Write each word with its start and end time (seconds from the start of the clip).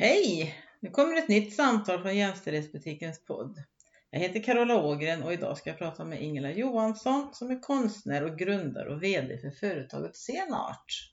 Hej! 0.00 0.54
Nu 0.80 0.90
kommer 0.90 1.16
ett 1.16 1.28
nytt 1.28 1.54
samtal 1.54 2.02
från 2.02 2.16
Jämställdhetsbutikens 2.16 3.24
podd. 3.24 3.62
Jag 4.10 4.20
heter 4.20 4.42
Carola 4.42 4.82
Ågren 4.82 5.22
och 5.22 5.32
idag 5.32 5.58
ska 5.58 5.70
jag 5.70 5.78
prata 5.78 6.04
med 6.04 6.22
Ingela 6.22 6.50
Johansson 6.50 7.28
som 7.32 7.50
är 7.50 7.60
konstnär 7.60 8.24
och 8.24 8.38
grundare 8.38 8.94
och 8.94 9.02
VD 9.02 9.38
för 9.38 9.50
företaget 9.50 10.16
Senart. 10.16 11.12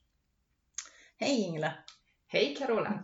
Hej 1.18 1.42
Ingela! 1.42 1.74
Hej 2.28 2.56
Carola! 2.60 3.04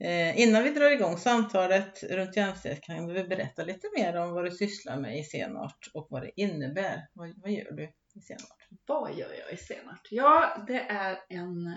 Eh, 0.00 0.40
innan 0.40 0.62
vi 0.64 0.70
drar 0.70 0.90
igång 0.90 1.16
samtalet 1.16 2.02
runt 2.02 2.36
jämställdhet 2.36 2.84
kan 2.84 3.06
du 3.06 3.28
berätta 3.28 3.64
lite 3.64 3.88
mer 3.96 4.16
om 4.16 4.32
vad 4.32 4.44
du 4.44 4.50
sysslar 4.50 4.96
med 4.96 5.18
i 5.18 5.24
Senart 5.24 5.90
och 5.94 6.06
vad 6.10 6.22
det 6.22 6.40
innebär. 6.40 7.08
Vad, 7.12 7.34
vad 7.42 7.50
gör 7.50 7.72
du 7.72 7.84
i 8.14 8.20
Senart? 8.20 8.68
Vad 8.86 9.14
gör 9.14 9.32
jag 9.44 9.52
i 9.52 9.56
Senart? 9.56 10.08
Ja, 10.10 10.64
det 10.66 10.80
är 10.80 11.18
en 11.28 11.74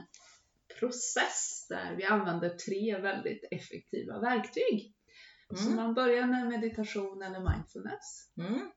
process 0.80 1.66
där 1.70 1.96
vi 1.96 2.04
använder 2.04 2.50
tre 2.50 2.98
väldigt 2.98 3.48
effektiva 3.52 4.20
verktyg. 4.20 4.96
Mm. 5.50 5.64
Så 5.64 5.72
man 5.72 5.94
börjar 5.94 6.28
med 6.28 6.48
meditation 6.48 7.22
eller 7.22 7.40
mindfulness. 7.40 8.32
Mm. 8.38 8.72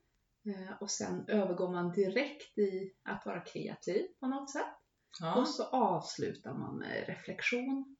Eh, 0.49 0.81
och 0.81 0.91
sen 0.91 1.25
övergår 1.27 1.71
man 1.71 1.91
direkt 1.91 2.57
i 2.57 2.93
att 3.09 3.25
vara 3.25 3.41
kreativ 3.41 4.05
på 4.19 4.27
något 4.27 4.51
sätt. 4.51 4.73
Ja. 5.19 5.35
Och 5.35 5.47
så 5.47 5.63
avslutar 5.63 6.53
man 6.53 6.77
med 6.77 7.07
reflektion. 7.07 7.95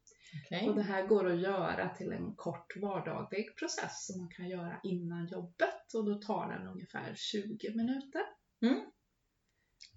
Okay. 0.45 0.69
Och 0.69 0.75
det 0.75 0.81
här 0.81 1.07
går 1.07 1.31
att 1.31 1.39
göra 1.39 1.89
till 1.89 2.11
en 2.11 2.35
kort 2.35 2.77
vardaglig 2.81 3.57
process 3.57 4.05
som 4.05 4.21
man 4.21 4.29
kan 4.29 4.49
göra 4.49 4.79
innan 4.83 5.27
jobbet 5.27 5.93
och 5.95 6.05
då 6.05 6.15
tar 6.15 6.51
den 6.51 6.67
ungefär 6.67 7.13
20 7.15 7.75
minuter. 7.75 8.21
Mm. 8.65 8.79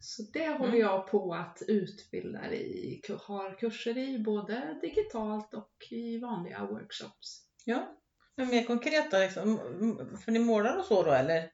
Så 0.01 0.23
det 0.33 0.49
håller 0.49 0.69
mm. 0.69 0.81
jag 0.81 1.07
på 1.07 1.35
att 1.35 1.63
utbilda 1.69 2.53
i, 2.53 3.03
har 3.27 3.59
kurser 3.59 3.99
i 3.99 4.19
både 4.19 4.79
digitalt 4.83 5.55
och 5.55 5.73
i 5.91 6.19
vanliga 6.19 6.67
workshops. 6.67 7.47
Ja, 7.65 7.97
men 8.37 8.49
mer 8.49 8.65
konkret 8.65 9.11
då, 9.11 9.19
liksom, 9.19 9.61
för 10.25 10.33
ni 10.33 10.39
målar 10.39 10.79
och 10.79 10.85
så 10.85 11.03
då 11.03 11.11
eller? 11.11 11.51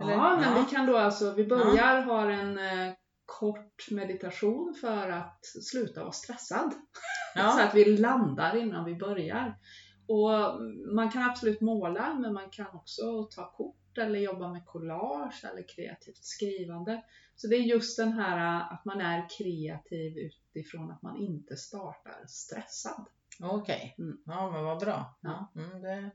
eller? 0.00 0.12
Ja, 0.12 0.36
men 0.36 0.52
ja. 0.52 0.64
vi 0.64 0.74
kan 0.76 0.86
då 0.86 0.96
alltså, 0.96 1.34
vi 1.34 1.44
börjar 1.44 1.96
ja. 1.96 2.00
ha 2.00 2.30
en 2.30 2.58
eh, 2.58 2.94
kort 3.26 3.90
meditation 3.90 4.74
för 4.80 5.10
att 5.10 5.40
sluta 5.62 6.00
vara 6.00 6.12
stressad. 6.12 6.74
Ja. 7.34 7.50
så 7.58 7.62
att 7.62 7.74
vi 7.74 7.84
landar 7.96 8.56
innan 8.56 8.84
vi 8.84 8.94
börjar. 8.94 9.58
Och 10.08 10.60
man 10.94 11.10
kan 11.10 11.30
absolut 11.30 11.60
måla, 11.60 12.14
men 12.14 12.34
man 12.34 12.50
kan 12.50 12.66
också 12.72 13.22
ta 13.24 13.52
kort 13.52 13.83
eller 14.02 14.18
jobba 14.18 14.48
med 14.48 14.66
collage 14.66 15.44
eller 15.44 15.68
kreativt 15.68 16.24
skrivande. 16.24 17.02
Så 17.36 17.46
det 17.46 17.56
är 17.56 17.60
just 17.60 17.96
den 17.96 18.12
här 18.12 18.36
äh, 18.36 18.72
att 18.72 18.84
man 18.84 19.00
är 19.00 19.28
kreativ 19.38 20.18
utifrån 20.18 20.90
att 20.90 21.02
man 21.02 21.16
inte 21.16 21.56
startar 21.56 22.24
stressad. 22.26 23.06
Okej, 23.40 23.94
okay. 23.96 24.04
mm. 24.06 24.18
ja 24.26 24.50
men 24.50 24.64
vad 24.64 24.80
bra. 24.80 25.16
Ja. 25.20 25.52
Mm, 25.56 25.82
det, 25.82 26.10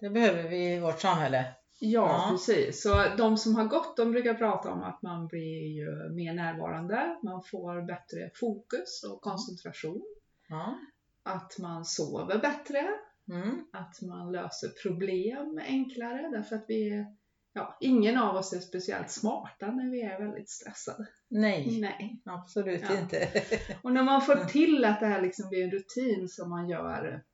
det, 0.00 0.10
behöver 0.10 0.48
vi 0.48 0.74
i 0.74 0.80
vårt 0.80 1.00
samhälle. 1.00 1.54
Ja, 1.78 1.88
ja, 2.08 2.28
precis. 2.30 2.82
Så 2.82 3.04
de 3.16 3.36
som 3.36 3.54
har 3.54 3.64
gått, 3.64 3.96
de 3.96 4.12
brukar 4.12 4.34
prata 4.34 4.70
om 4.70 4.82
att 4.82 5.02
man 5.02 5.26
blir 5.26 5.66
ju 5.66 6.08
mer 6.10 6.34
närvarande, 6.34 7.18
man 7.22 7.42
får 7.42 7.82
bättre 7.82 8.30
fokus 8.34 9.04
och 9.04 9.20
koncentration. 9.20 10.02
Ja. 10.48 10.78
Att 11.22 11.58
man 11.58 11.84
sover 11.84 12.38
bättre, 12.38 12.88
mm. 13.30 13.66
att 13.72 14.02
man 14.02 14.32
löser 14.32 14.68
problem 14.68 15.60
enklare 15.66 16.28
därför 16.32 16.56
att 16.56 16.64
vi 16.68 16.90
är 16.90 17.06
ja, 17.52 17.76
ingen 17.80 18.18
av 18.18 18.36
oss 18.36 18.52
är 18.52 18.60
speciellt 18.60 19.10
smarta 19.10 19.66
när 19.66 19.90
vi 19.90 20.02
är 20.02 20.18
väldigt 20.18 20.50
stressade. 20.50 21.06
Nej, 21.28 21.80
Nej. 21.80 22.22
absolut 22.24 22.82
ja. 22.88 22.98
inte. 22.98 23.28
och 23.82 23.92
när 23.92 24.02
man 24.02 24.22
får 24.22 24.44
till 24.44 24.84
att 24.84 25.00
det 25.00 25.06
här 25.06 25.22
liksom 25.22 25.48
blir 25.48 25.64
en 25.64 25.70
rutin 25.70 26.28
som 26.28 26.50
man 26.50 26.68
gör 26.68 27.24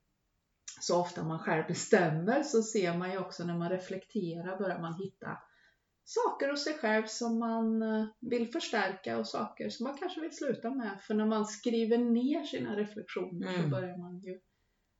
så 0.80 1.00
ofta 1.00 1.24
man 1.24 1.38
själv 1.38 1.66
bestämmer 1.66 2.42
så 2.42 2.62
ser 2.62 2.98
man 2.98 3.10
ju 3.10 3.18
också 3.18 3.44
när 3.44 3.58
man 3.58 3.70
reflekterar 3.70 4.58
börjar 4.58 4.80
man 4.80 4.94
hitta 4.94 5.38
saker 6.04 6.50
hos 6.50 6.64
sig 6.64 6.74
själv 6.74 7.06
som 7.06 7.38
man 7.38 7.82
eh, 7.82 8.06
vill 8.20 8.48
förstärka 8.48 9.18
och 9.18 9.26
saker 9.26 9.70
som 9.70 9.84
man 9.84 9.96
kanske 9.98 10.20
vill 10.20 10.36
sluta 10.36 10.70
med. 10.70 10.98
För 11.02 11.14
när 11.14 11.26
man 11.26 11.46
skriver 11.46 11.98
ner 11.98 12.44
sina 12.44 12.76
reflektioner 12.76 13.48
mm. 13.48 13.62
så 13.62 13.68
börjar 13.68 13.96
man 13.96 14.18
ju 14.18 14.40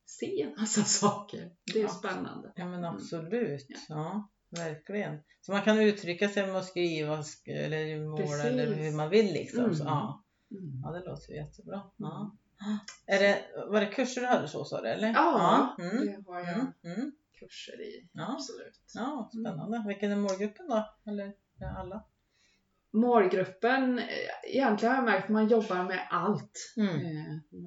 se 0.07 0.43
en 0.43 0.55
massa 0.59 0.85
saker. 0.85 1.51
Det 1.73 1.79
är 1.79 1.83
ja. 1.83 1.89
spännande. 1.89 2.53
Ja 2.57 2.67
men 2.67 2.85
absolut. 2.85 3.67
Ja. 3.69 3.79
ja. 3.89 4.31
Verkligen. 4.51 5.19
Så 5.41 5.53
man 5.53 5.63
kan 5.63 5.81
uttrycka 5.81 6.29
sig 6.29 6.47
med 6.47 6.57
att 6.57 6.65
skriva 6.65 7.25
eller 7.47 8.09
måla 8.09 8.43
eller 8.43 8.75
hur 8.75 8.93
man 8.93 9.11
vill 9.11 9.33
liksom. 9.33 9.65
Mm. 9.65 9.75
Så, 9.75 9.85
ja. 9.85 10.25
Mm. 10.51 10.81
ja, 10.85 10.91
det 10.91 11.11
låter 11.11 11.33
jättebra. 11.33 11.83
Ja. 11.97 12.37
Mm. 12.67 12.79
Är 13.07 13.19
det, 13.19 13.45
var 13.71 13.81
det 13.81 13.87
kurser 13.87 14.21
du 14.21 14.27
hade 14.27 14.49
så 14.49 14.65
sa 14.65 14.81
du 14.81 14.89
eller? 14.89 15.09
Ja, 15.09 15.75
ja. 15.79 15.85
Mm. 15.85 16.07
det 16.07 16.25
har 16.27 16.39
jag 16.39 16.49
mm. 16.49 16.73
mm. 16.85 17.13
kurser 17.39 17.81
i. 17.81 18.09
Ja. 18.13 18.35
Absolut. 18.35 18.81
Ja, 18.95 19.31
spännande. 19.33 19.85
Vilken 19.87 20.13
är 20.13 20.17
målgruppen 20.17 20.69
då? 20.69 20.95
Eller 21.07 21.35
alla? 21.79 22.05
Målgruppen, 22.93 24.01
egentligen 24.43 24.95
har 24.95 25.03
jag 25.03 25.05
märkt 25.05 25.25
att 25.25 25.31
man 25.31 25.49
jobbar 25.49 25.85
med 25.85 26.09
allt. 26.11 26.75
Eh, 26.77 27.59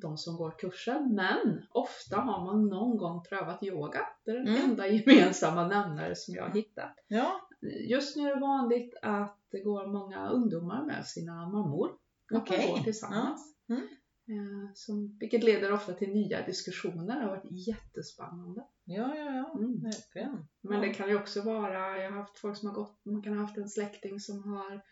de 0.00 0.18
som 0.18 0.36
går 0.36 0.50
kursen. 0.58 1.14
Men 1.14 1.62
ofta 1.70 2.16
har 2.16 2.44
man 2.44 2.68
någon 2.68 2.96
gång 2.96 3.22
prövat 3.22 3.62
yoga. 3.62 4.00
Det 4.24 4.30
är 4.30 4.34
den 4.34 4.48
mm. 4.48 4.70
enda 4.70 4.88
gemensamma 4.88 5.68
nämnare 5.68 6.16
som 6.16 6.34
jag 6.34 6.42
har 6.42 6.54
hittat. 6.54 7.04
Ja. 7.08 7.48
Just 7.88 8.16
nu 8.16 8.30
är 8.30 8.34
det 8.34 8.40
vanligt 8.40 8.94
att 9.02 9.38
det 9.50 9.60
går 9.60 9.86
många 9.86 10.28
ungdomar 10.28 10.86
med 10.86 11.06
sina 11.06 11.48
mammor. 11.48 11.90
Okej. 12.32 12.70
Okay. 12.70 12.84
tillsammans. 12.84 13.56
Ja. 13.66 13.74
Mm. 13.74 13.88
Eh, 14.28 14.70
som, 14.74 15.16
vilket 15.20 15.44
leder 15.44 15.72
ofta 15.72 15.92
till 15.92 16.12
nya 16.12 16.46
diskussioner. 16.46 17.16
Det 17.16 17.22
har 17.22 17.36
varit 17.36 17.66
jättespännande. 17.68 18.66
Ja, 18.84 19.16
ja, 19.16 19.24
ja. 19.24 19.58
Mm. 19.58 19.82
Verkligen. 19.82 20.46
Men 20.60 20.80
det 20.80 20.94
kan 20.94 21.08
ju 21.08 21.16
också 21.16 21.42
vara, 21.42 22.02
jag 22.02 22.10
har 22.10 22.18
haft 22.18 22.38
folk 22.38 22.56
som 22.56 22.68
har 22.68 22.74
gått, 22.74 23.00
man 23.04 23.22
kan 23.22 23.32
ha 23.32 23.40
haft 23.40 23.56
en 23.56 23.68
släkting 23.68 24.20
som 24.20 24.52
har 24.52 24.82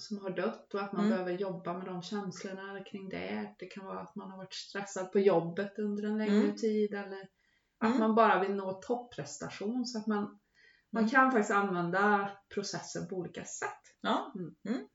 som 0.00 0.18
har 0.18 0.30
dött 0.30 0.74
och 0.74 0.80
att 0.80 0.92
man 0.92 1.04
mm. 1.04 1.10
behöver 1.10 1.32
jobba 1.32 1.72
med 1.72 1.86
de 1.86 2.02
känslorna 2.02 2.84
kring 2.84 3.08
det. 3.08 3.54
Det 3.58 3.66
kan 3.66 3.86
vara 3.86 4.00
att 4.00 4.16
man 4.16 4.30
har 4.30 4.36
varit 4.36 4.54
stressad 4.54 5.12
på 5.12 5.18
jobbet 5.18 5.78
under 5.78 6.04
en 6.04 6.18
längre 6.18 6.44
mm. 6.44 6.56
tid 6.56 6.94
eller 6.94 7.28
att 7.78 7.88
mm. 7.88 7.98
man 7.98 8.14
bara 8.14 8.40
vill 8.40 8.54
nå 8.54 8.72
topprestation 8.72 9.86
så 9.86 9.98
att 9.98 10.06
man, 10.06 10.40
man 10.90 11.02
mm. 11.02 11.10
kan 11.10 11.32
faktiskt 11.32 11.50
använda 11.50 12.30
processen 12.54 13.08
på 13.08 13.16
olika 13.16 13.44
sätt. 13.44 13.96
Ja. 14.00 14.32
Mm. 14.34 14.86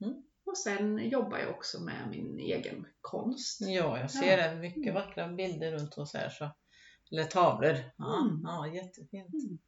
Mm. 0.00 0.22
Och 0.44 0.58
sen 0.58 1.08
jobbar 1.08 1.38
jag 1.38 1.50
också 1.50 1.80
med 1.80 2.08
min 2.10 2.38
egen 2.38 2.86
konst. 3.00 3.60
Ja, 3.60 3.98
jag 3.98 4.10
ser 4.10 4.36
det. 4.36 4.60
Mycket 4.60 4.94
vackra 4.94 5.28
bilder 5.28 5.72
runt 5.72 5.98
oss 5.98 6.14
här. 6.14 6.30
Så. 6.30 6.50
Eller 7.12 7.24
tavlor. 7.24 7.76
Ja, 7.96 8.30
ja 8.42 8.66
jättefint. 8.66 9.60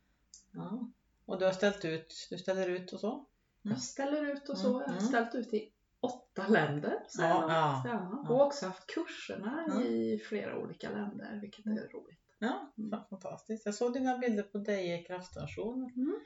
Ja. 0.52 0.90
Och 1.26 1.38
du 1.38 1.44
har 1.44 1.52
ställt 1.52 1.84
ut, 1.84 2.26
du 2.30 2.38
ställer 2.38 2.68
ut 2.68 2.92
och 2.92 3.00
så? 3.00 3.26
Jag 3.62 3.70
mm. 3.70 3.80
ställer 3.80 4.32
ut 4.32 4.48
och 4.48 4.58
så. 4.58 4.68
Jag 4.68 4.72
har 4.72 4.86
mm. 4.86 5.00
ställt 5.00 5.34
ut 5.34 5.54
i 5.54 5.72
åtta 6.00 6.48
länder. 6.48 6.98
Så 7.08 7.22
ja, 7.22 7.44
ja, 7.48 7.82
ja. 7.84 8.26
Och 8.28 8.46
också 8.46 8.66
haft 8.66 8.86
kurserna 8.86 9.64
ja. 9.68 9.82
i 9.82 10.18
flera 10.18 10.58
olika 10.58 10.90
länder, 10.90 11.38
vilket 11.40 11.66
är 11.66 11.88
roligt. 11.88 12.20
Ja, 12.38 12.72
mm. 12.78 13.00
fantastiskt. 13.10 13.66
Jag 13.66 13.74
såg 13.74 13.92
dina 13.92 14.18
bilder 14.18 14.42
på 14.42 14.58
dig 14.58 15.00
i 15.00 15.04
kraftstation. 15.04 15.92
Mm. 15.96 16.20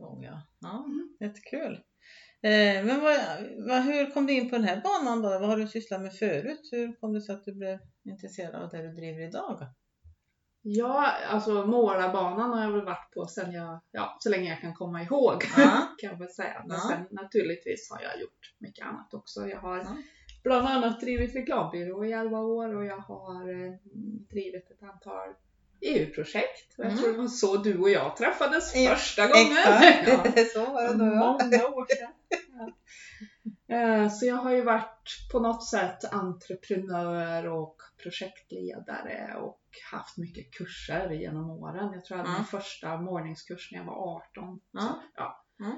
Gång 0.00 0.24
ja. 0.24 0.42
ja 0.60 0.84
mm. 0.84 1.16
Jättekul. 1.20 1.80
Eh, 2.42 2.84
men 2.84 3.00
vad, 3.00 3.16
vad, 3.68 3.82
hur 3.82 4.10
kom 4.10 4.26
du 4.26 4.32
in 4.32 4.50
på 4.50 4.56
den 4.56 4.64
här 4.64 4.80
banan 4.80 5.22
då? 5.22 5.28
Vad 5.28 5.48
har 5.48 5.56
du 5.56 5.68
sysslat 5.68 6.02
med 6.02 6.14
förut? 6.14 6.68
Hur 6.72 6.92
kom 6.92 7.12
det 7.12 7.20
sig 7.20 7.34
att 7.34 7.44
du 7.44 7.54
blev 7.54 7.78
intresserad 8.04 8.54
av 8.54 8.70
det 8.70 8.82
du 8.82 8.92
driver 8.92 9.20
idag? 9.20 9.66
Ja, 10.70 11.12
alltså 11.28 11.66
målarbanan 11.66 12.50
har 12.50 12.62
jag 12.62 12.72
väl 12.72 12.84
varit 12.84 13.10
på 13.14 13.26
sen 13.26 13.52
jag, 13.52 13.80
ja, 13.90 14.16
så 14.20 14.28
länge 14.28 14.50
jag 14.50 14.60
kan 14.60 14.74
komma 14.74 15.02
ihåg 15.02 15.44
ja. 15.56 15.88
kan 15.98 16.10
jag 16.10 16.18
väl 16.18 16.28
säga. 16.28 16.64
Men 16.66 16.76
ja. 16.76 16.88
sen 16.88 17.06
naturligtvis 17.10 17.90
har 17.90 18.02
jag 18.02 18.20
gjort 18.20 18.54
mycket 18.58 18.86
annat 18.86 19.14
också. 19.14 19.48
Jag 19.48 19.60
har 19.60 19.78
ja. 19.78 19.96
bland 20.42 20.66
annat 20.66 21.00
drivit 21.00 21.34
reklambyrå 21.34 22.04
i 22.04 22.12
11 22.12 22.38
år 22.38 22.76
och 22.76 22.84
jag 22.84 22.98
har 22.98 23.50
eh, 23.50 23.72
drivit 24.30 24.70
ett 24.70 24.82
antal 24.82 25.28
EU-projekt. 25.80 26.74
Jag 26.76 26.86
mm. 26.86 26.98
tror 26.98 27.12
det 27.12 27.18
var 27.18 27.28
så 27.28 27.56
du 27.56 27.78
och 27.78 27.90
jag 27.90 28.16
träffades 28.16 28.72
första 28.72 29.26
gången. 29.26 29.58
Exakt, 29.58 30.52
så 30.52 30.64
var 30.64 30.82
det 30.82 30.92
då. 30.92 31.04
Många 31.04 31.66
år 31.66 31.86
sedan. 31.94 32.12
Eh, 33.70 34.08
så 34.08 34.26
jag 34.26 34.36
har 34.36 34.52
ju 34.52 34.62
varit 34.62 35.28
på 35.32 35.40
något 35.40 35.68
sätt 35.68 36.12
entreprenör 36.12 37.46
och 37.46 37.76
projektledare 38.02 39.34
och 39.40 39.60
haft 39.92 40.16
mycket 40.16 40.50
kurser 40.54 41.10
genom 41.10 41.50
åren. 41.50 41.92
Jag 41.92 42.04
tror 42.04 42.18
jag 42.18 42.24
hade 42.24 42.28
mm. 42.28 42.40
min 42.40 42.46
första 42.46 43.00
morningskurs 43.00 43.72
när 43.72 43.78
jag 43.78 43.86
var 43.86 44.16
18. 44.32 44.44
Mm. 44.44 44.60
Så, 44.72 45.02
ja. 45.14 45.44
Mm. 45.60 45.76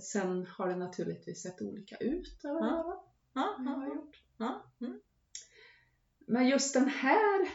Sen 0.00 0.46
har 0.46 0.68
det 0.68 0.76
naturligtvis 0.76 1.42
sett 1.42 1.62
olika 1.62 1.96
ut 1.96 2.40
över 2.44 2.60
mm. 2.60 2.74
åren. 2.74 2.98
Jag 3.34 3.72
har 3.72 3.86
gjort. 3.86 4.22
Men 6.26 6.48
just 6.48 6.74
den 6.74 6.88
här 6.88 7.48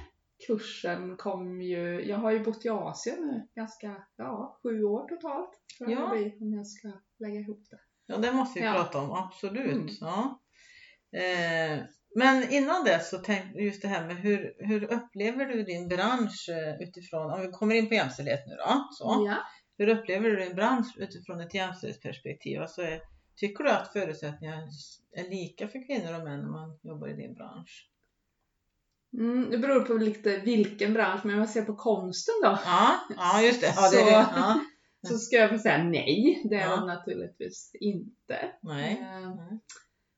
kursen 0.48 1.18
kom 1.18 1.62
ju, 1.62 2.06
jag 2.06 2.18
har 2.18 2.32
ju 2.32 2.44
bott 2.44 2.66
i 2.66 2.70
Asien 2.70 3.28
nu 3.28 3.48
ganska, 3.56 4.04
ja, 4.16 4.60
sju 4.64 4.84
år 4.84 5.08
totalt. 5.08 5.52
Tror 5.78 5.92
jag 5.92 6.02
ja. 6.02 6.08
det 6.08 6.18
blir, 6.18 6.42
om 6.42 6.54
jag 6.54 6.68
ska 6.68 6.92
lägga 7.18 7.40
ihop 7.40 7.68
det. 7.70 7.80
Ja, 8.06 8.18
det 8.18 8.32
måste 8.32 8.60
vi 8.60 8.66
ja. 8.66 8.74
prata 8.74 9.00
om, 9.00 9.12
absolut. 9.12 9.72
Mm. 9.72 9.88
Ja. 10.02 10.42
Eh, 11.20 11.84
Men 12.18 12.52
innan 12.52 12.84
det 12.84 13.00
så 13.00 13.18
tänkte 13.18 13.60
just 13.60 13.82
det 13.82 13.88
här 13.88 14.08
med 14.08 14.16
hur, 14.18 14.56
hur 14.60 14.84
upplever 14.94 15.46
du 15.46 15.64
din 15.64 15.88
bransch 15.88 16.50
eh, 16.50 16.88
utifrån, 16.88 17.32
om 17.34 17.42
vi 17.42 17.48
kommer 17.48 17.76
in 17.76 17.88
på 17.88 17.94
jämställdhet 17.94 18.44
nu 18.48 18.56
då, 18.56 18.88
så. 18.92 19.24
Ja. 19.28 19.36
Hur 19.78 19.88
upplever 19.88 20.30
du 20.30 20.36
din 20.36 20.56
bransch 20.56 20.96
utifrån 20.98 21.42
ett 21.42 21.54
jämställdhetsperspektiv? 21.54 22.62
Alltså, 22.62 22.82
är- 22.82 23.02
tycker 23.36 23.64
du 23.64 23.70
att 23.70 23.94
förutsättningarna 23.94 24.62
är 25.16 25.30
lika 25.30 25.68
för 25.68 25.88
kvinnor 25.88 26.14
och 26.20 26.24
män 26.24 26.40
när 26.40 26.50
man 26.50 26.80
jobbar 26.84 27.08
i 27.08 27.14
din 27.14 27.34
bransch? 27.34 27.90
Mm, 29.18 29.50
det 29.52 29.58
beror 29.58 29.82
på 29.82 29.94
lite 29.94 30.38
vilken 30.38 30.94
bransch, 30.94 31.26
men 31.26 31.34
om 31.34 31.40
jag 31.40 31.50
ser 31.50 31.62
på 31.66 31.76
konsten 31.76 32.34
då, 32.44 32.60
Ja, 32.66 33.00
ja 33.18 33.42
just 33.42 33.62
det. 33.62 33.74
Ja, 33.76 33.82
det 33.92 33.98
Så- 33.98 34.10
ja. 34.12 34.60
så 35.10 35.18
ska 35.18 35.36
jag 35.36 35.62
säga 35.62 35.84
nej. 35.84 36.42
Det 36.50 36.56
är 36.56 36.70
Ja. 36.70 36.76
de 36.76 36.88
naturligtvis 36.88 37.72
inte. 37.80 38.52
Nej. 38.62 38.92
Eh, 39.02 39.36
Nej. 39.36 39.60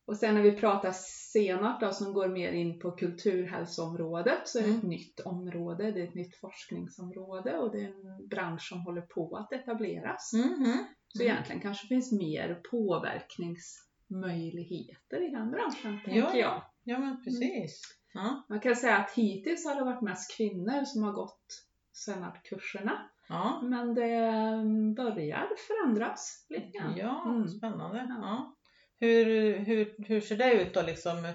Och 0.09 0.17
sen 0.17 0.35
när 0.35 0.41
vi 0.41 0.51
pratar 0.51 0.91
senart 1.31 1.81
då, 1.81 1.91
som 1.91 2.13
går 2.13 2.27
mer 2.27 2.51
in 2.51 2.79
på 2.79 2.91
kulturhälsoområdet, 2.91 4.47
så 4.47 4.59
är 4.59 4.63
det 4.63 4.69
ett 4.69 4.75
Mm. 4.75 4.89
nytt 4.89 5.19
område, 5.19 5.91
det 5.91 5.99
är 6.01 6.07
ett 6.07 6.13
nytt 6.15 6.35
forskningsområde 6.35 7.57
och 7.57 7.71
det 7.71 7.81
är 7.81 7.85
en 7.87 8.27
bransch 8.27 8.61
som 8.69 8.81
håller 8.81 9.01
på 9.01 9.37
att 9.37 9.53
etableras. 9.53 10.31
Mhm. 10.33 10.77
Så 11.07 11.23
egentligen 11.23 11.61
kanske 11.61 11.87
finns 11.87 12.11
mer 12.11 12.61
påverkningsmöjligheter 12.71 15.27
i 15.27 15.31
den 15.31 15.51
branschen, 15.51 15.99
tänker 16.05 16.19
Ja. 16.19 16.35
jag. 16.35 16.61
Ja 16.83 16.99
men 16.99 17.23
precis. 17.23 17.81
Ja. 18.13 18.45
Man 18.49 18.59
kan 18.59 18.75
säga 18.75 18.97
att 18.97 19.11
hittills 19.11 19.65
har 19.65 19.75
det 19.75 19.83
varit 19.83 20.01
mest 20.01 20.37
kvinnor 20.37 20.85
som 20.85 21.03
har 21.03 21.11
gått 21.11 21.65
Senart-kurserna. 21.93 23.09
Ja. 23.29 23.59
Men 23.63 23.93
det 23.95 24.13
mm, 24.13 24.93
börjar 24.93 25.49
förändras 25.67 26.45
lite 26.49 26.77
grann. 26.77 26.97
Ja, 26.97 27.23
Mm. 27.29 27.47
spännande. 27.47 28.17
Ja. 28.21 28.55
Hur, 28.99 29.53
hur, 29.57 29.95
hur 30.07 30.21
ser 30.21 30.37
det 30.37 30.53
ut 30.53 30.73
då 30.73 30.81
liksom? 30.81 31.27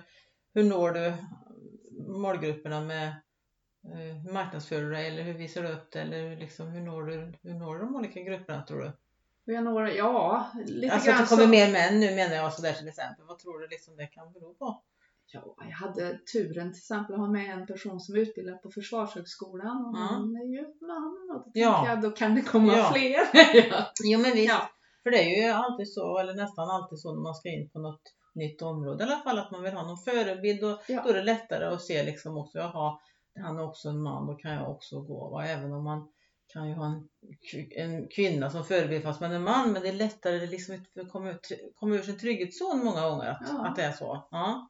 Hur 0.54 0.62
når 0.64 0.90
du 0.92 1.12
målgrupperna 2.18 2.80
med 2.80 3.08
eh, 3.92 4.16
hur 4.24 4.32
marknadsför 4.32 4.80
du 4.80 4.90
dig 4.90 5.06
eller 5.08 5.22
hur 5.22 5.34
visar 5.34 5.62
du 5.62 5.68
upp 5.68 5.92
det 5.92 6.00
eller 6.00 6.28
hur 6.28 6.36
liksom, 6.36 6.68
hur 6.68 6.80
når 6.80 7.02
du 7.02 7.32
hur 7.42 7.54
når 7.54 7.74
du 7.74 7.80
de 7.84 7.96
olika 7.96 8.20
grupperna 8.22 8.62
tror 8.62 8.80
du? 8.80 8.92
Vi 9.46 9.54
har 9.56 9.62
några, 9.62 9.92
ja, 9.92 10.46
lite 10.66 10.94
Alltså 10.94 11.10
grann 11.10 11.20
det 11.20 11.26
kommer 11.28 11.46
mer 11.46 11.72
män 11.72 12.00
nu 12.00 12.14
menar 12.14 12.34
jag 12.36 12.52
sådär 12.52 12.72
till 12.72 12.88
exempel. 12.88 13.24
Vad 13.28 13.38
tror 13.38 13.58
du 13.58 13.68
liksom 13.68 13.96
det 13.96 14.06
kan 14.06 14.32
bero 14.32 14.54
på? 14.54 14.82
Ja, 15.26 15.56
jag 15.58 15.76
hade 15.76 16.18
turen 16.32 16.72
till 16.72 16.78
exempel 16.78 17.14
att 17.14 17.20
ha 17.20 17.28
med 17.28 17.50
en 17.50 17.66
person 17.66 18.00
som 18.00 18.14
är 18.14 18.18
utbildad 18.18 18.62
på 18.62 18.70
Försvarshögskolan 18.70 19.86
och 19.86 19.94
Ja. 19.96 19.98
han 20.10 20.36
är 20.36 20.44
ju 20.44 20.62
man 20.86 21.30
och 21.36 21.44
då 21.44 21.50
Ja. 21.60 21.88
jag 21.88 22.00
då 22.00 22.10
kan 22.10 22.34
det 22.34 22.42
komma 22.42 22.72
Ja. 22.76 22.92
fler. 22.94 23.20
ja. 23.70 23.84
Jo 24.04 24.18
men 24.20 24.32
visst. 24.32 24.48
Ja. 24.48 24.70
För 25.04 25.10
det 25.10 25.18
är 25.18 25.42
ju 25.46 25.50
alltid 25.52 25.92
så, 25.92 26.18
eller 26.18 26.34
nästan 26.34 26.70
alltid 26.70 26.98
så 26.98 27.14
när 27.14 27.22
man 27.22 27.34
ska 27.34 27.48
in 27.48 27.70
på 27.70 27.78
något 27.78 28.02
nytt 28.34 28.62
område 28.62 29.04
i 29.04 29.06
alla 29.06 29.18
fall 29.22 29.38
att 29.38 29.50
man 29.50 29.62
vill 29.62 29.72
ha 29.72 29.82
någon 29.86 29.98
förebild 29.98 30.64
och 30.64 30.78
Ja. 30.88 31.02
då 31.04 31.10
är 31.10 31.14
det 31.14 31.22
lättare 31.22 31.64
att 31.64 31.82
se 31.82 32.02
liksom 32.04 32.36
också, 32.38 32.58
jaha, 32.58 32.98
han 33.40 33.58
är 33.58 33.62
också 33.64 33.88
en 33.88 34.02
man, 34.02 34.26
då 34.26 34.34
kan 34.34 34.50
jag 34.52 34.70
också 34.70 35.00
gå. 35.00 35.28
Va? 35.30 35.46
Även 35.46 35.72
om 35.72 35.84
man 35.84 36.08
kan 36.46 36.68
ju 36.68 36.74
ha 36.74 36.86
en, 36.86 37.08
en 37.76 38.08
kvinna 38.08 38.50
som 38.50 38.64
förebild 38.64 39.02
fast 39.02 39.20
man 39.20 39.32
är 39.32 39.38
man, 39.38 39.72
men 39.72 39.82
det 39.82 39.88
är 39.88 39.92
lättare 39.92 40.38
det 40.38 40.46
liksom 40.46 40.74
att 41.00 41.12
komma, 41.12 41.30
ut, 41.30 41.48
komma 41.74 41.94
ur 41.94 42.02
sin 42.02 42.18
trygghetszon 42.18 42.84
många 42.84 43.08
gånger 43.10 43.26
att, 43.30 43.42
Ja. 43.48 43.66
att 43.66 43.76
det 43.76 43.82
är 43.82 43.92
så. 43.92 44.28
Ja. 44.30 44.68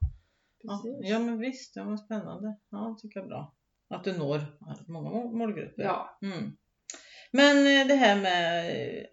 Ja, 0.61 0.81
Precis. 0.83 1.09
ja 1.09 1.19
men 1.19 1.39
visst, 1.39 1.75
ja, 1.75 1.85
men 1.85 1.97
spännande. 1.97 2.55
Ja, 2.69 2.97
tycker 3.01 3.19
jag 3.19 3.25
är 3.25 3.29
bra. 3.29 3.53
Att 3.89 4.03
du 4.03 4.17
når 4.17 4.41
många 4.87 5.09
mål- 5.09 5.37
målgrupper. 5.37 5.83
Ja. 5.83 6.17
Mm. 6.21 6.57
Men 7.31 7.57
eh, 7.57 7.87
det 7.87 7.95
här 7.95 8.15
med 8.21 8.65
eh, 8.69 9.05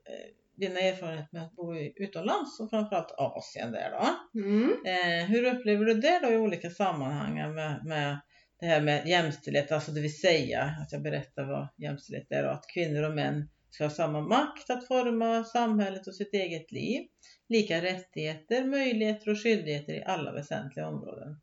dina 0.56 0.80
erfarenheter 0.80 1.28
med 1.32 1.42
att 1.42 1.52
bo 1.52 1.74
utomlands 1.76 2.60
och 2.60 2.70
framförallt 2.70 3.14
Asien 3.18 3.72
där 3.72 3.90
då. 3.90 4.38
Mm. 4.40 4.70
Eh, 4.86 5.26
hur 5.26 5.44
upplever 5.44 5.84
du 5.84 5.94
det 5.94 6.20
då 6.22 6.32
i 6.32 6.36
olika 6.36 6.70
sammanhang 6.70 7.54
med, 7.54 7.84
med 7.84 8.20
det 8.60 8.66
här 8.66 8.80
med 8.80 9.06
jämställdhet, 9.08 9.72
alltså 9.72 9.92
det 9.92 10.00
vill 10.00 10.20
säga 10.20 10.62
att 10.62 10.92
jag 10.92 11.02
berättar 11.02 11.44
vad 11.44 11.68
jämställdhet 11.76 12.26
är 12.30 12.44
och 12.44 12.52
att 12.52 12.66
kvinnor 12.74 13.02
och 13.02 13.14
män 13.14 13.48
ska 13.70 13.84
ha 13.84 13.90
samma 13.90 14.20
makt 14.20 14.70
att 14.70 14.86
forma 14.86 15.44
samhället 15.44 16.06
och 16.06 16.14
sitt 16.14 16.34
eget 16.34 16.72
liv. 16.72 17.02
Lika 17.48 17.82
rättigheter, 17.82 18.64
möjligheter 18.64 19.30
och 19.30 19.42
skyldigheter 19.42 19.92
i 19.92 20.04
alla 20.04 20.32
väsentliga 20.32 20.88
områden. 20.88 21.40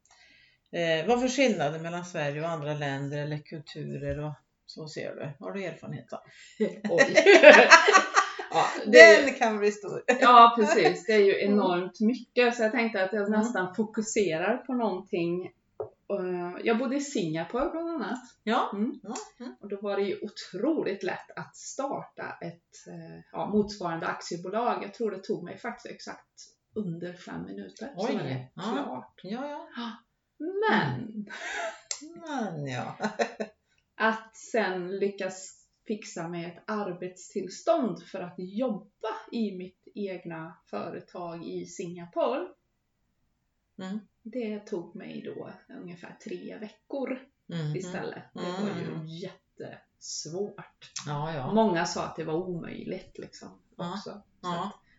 Eh, 0.71 1.07
vad 1.07 1.21
för 1.21 1.27
skillnader 1.27 1.79
mellan 1.79 2.05
Sverige 2.05 2.41
och 2.41 2.49
andra 2.49 2.73
länder 2.73 3.17
eller 3.17 3.37
kulturer 3.37 4.19
och 4.19 4.33
så 4.65 4.87
ser 4.87 5.15
du? 5.15 5.45
Har 5.45 5.51
du 5.51 5.63
erfarenhet 5.63 6.13
av? 6.13 6.19
Oj. 6.89 7.15
ja, 8.85 8.91
Den 8.91 9.33
kan 9.33 9.57
bli 9.57 9.71
stor. 9.71 10.03
ja, 10.21 10.53
precis. 10.57 11.05
Det 11.05 11.13
är 11.13 11.19
ju 11.25 11.41
enormt 11.41 11.99
mycket 11.99 12.55
så 12.55 12.63
jag 12.63 12.71
tänkte 12.71 13.03
att 13.03 13.13
jag 13.13 13.29
nästan 13.31 13.75
fokuserar 13.75 14.57
på 14.57 14.73
någonting. 14.73 15.45
Eh, 16.13 16.61
Jag 16.63 16.77
bodde 16.77 16.95
i 16.95 17.01
Singapore 17.01 17.69
bland 17.69 17.89
annat. 17.89 18.19
Ja. 18.43 18.69
Mm. 18.73 18.99
Mm. 19.39 19.55
Och 19.61 19.69
då 19.69 19.77
var 19.81 19.95
det 19.95 20.01
ju 20.03 20.19
otroligt 20.21 21.03
lätt 21.03 21.31
att 21.35 21.55
starta 21.55 22.37
ett 22.41 22.87
eh, 22.87 23.19
ja, 23.31 23.49
motsvarande 23.49 24.07
aktiebolag. 24.07 24.83
Jag 24.83 24.93
tror 24.93 25.11
det 25.11 25.19
tog 25.23 25.43
mig 25.43 25.57
faktiskt 25.57 25.95
exakt 25.95 26.55
under 26.75 27.13
fem 27.13 27.45
minuter. 27.45 27.93
så 27.97 28.07
Oj, 28.07 28.15
var 28.15 28.23
det 28.23 28.47
ja. 28.55 28.61
klart. 28.61 29.19
Ja, 29.23 29.49
ja. 29.49 29.91
Men 30.37 31.25
Men 32.27 32.67
ja. 32.67 32.95
att 33.95 34.35
sen 34.37 34.99
lyckas 34.99 35.58
fixa 35.89 36.27
med 36.27 36.47
ett 36.47 36.63
arbetstillstånd 36.67 38.03
för 38.03 38.19
att 38.19 38.35
jobba 38.37 39.09
i 39.31 39.55
mitt 39.57 39.87
egna 39.95 40.57
företag 40.65 41.45
i 41.47 41.65
Singapore. 41.65 42.47
Mm. 43.81 43.99
Det 44.23 44.59
tog 44.59 44.95
mig 44.95 45.21
då 45.21 45.49
ungefär 45.81 46.17
tre 46.23 46.57
veckor 46.57 47.19
Mm. 47.53 47.75
istället. 47.75 48.23
Det 48.33 48.39
var 48.39 48.69
Mm. 48.71 49.05
ju 49.07 49.19
jättesvårt. 49.19 50.91
Ja, 51.07 51.33
ja. 51.35 51.53
Många 51.53 51.85
sa 51.85 52.05
att 52.05 52.15
det 52.15 52.23
var 52.23 52.33
omöjligt 52.33 53.17
liksom. 53.17 53.49
Ja. 53.77 53.93
Också. 53.93 54.21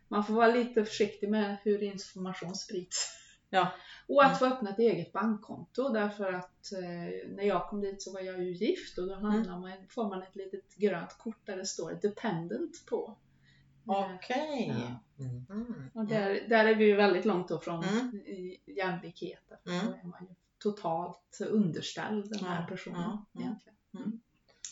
Man 0.08 0.24
får 0.24 0.34
vara 0.34 0.46
lite 0.46 0.84
försiktig 0.84 1.30
med 1.30 1.56
hur 1.64 1.82
information 1.82 2.54
sprids. 2.54 3.16
Ja. 3.50 3.72
Och 4.08 4.22
Mm. 4.22 4.32
att 4.32 4.38
få 4.38 4.46
öppna 4.46 4.70
ett 4.70 4.78
eget 4.78 5.12
bankkonto 5.12 5.88
dör 5.88 6.32
att 6.32 6.72
eh, 6.72 7.28
när 7.36 7.44
jag 7.44 7.68
kom 7.68 7.80
dit 7.80 8.02
så 8.02 8.12
var 8.12 8.20
jag 8.20 8.42
ju 8.44 8.52
gift 8.52 8.98
och 8.98 9.06
då 9.06 9.14
Mm. 9.14 9.24
hamnar 9.30 9.58
man, 9.60 9.72
får 9.88 10.08
man 10.08 10.22
ett 10.22 10.36
litet 10.36 10.76
grönt 10.76 11.18
kort 11.18 11.46
där 11.46 11.56
det 11.56 11.66
står 11.66 11.98
dependent 12.02 12.86
på. 12.86 13.16
Okej. 13.86 14.74
Ja. 15.18 15.24
Mm. 15.24 15.90
Och 15.94 16.04
där, 16.04 16.48
där 16.48 16.64
är 16.64 16.74
vi 16.74 16.84
ju 16.84 16.96
väldigt 16.96 17.24
långt 17.24 17.48
då 17.48 17.58
från 17.58 17.84
Mm. 17.84 18.22
jämlikhet. 18.66 19.50
Mm. 19.66 19.86
Då 19.86 19.92
är 19.92 20.06
man 20.06 20.26
ju 20.28 20.34
totalt 20.58 21.38
underställd 21.50 22.30
den 22.30 22.44
här 22.44 22.60
Ja, 22.60 22.66
personen 22.66 23.00
ja, 23.00 23.24
ja. 23.32 23.40
egentligen. 23.40 24.20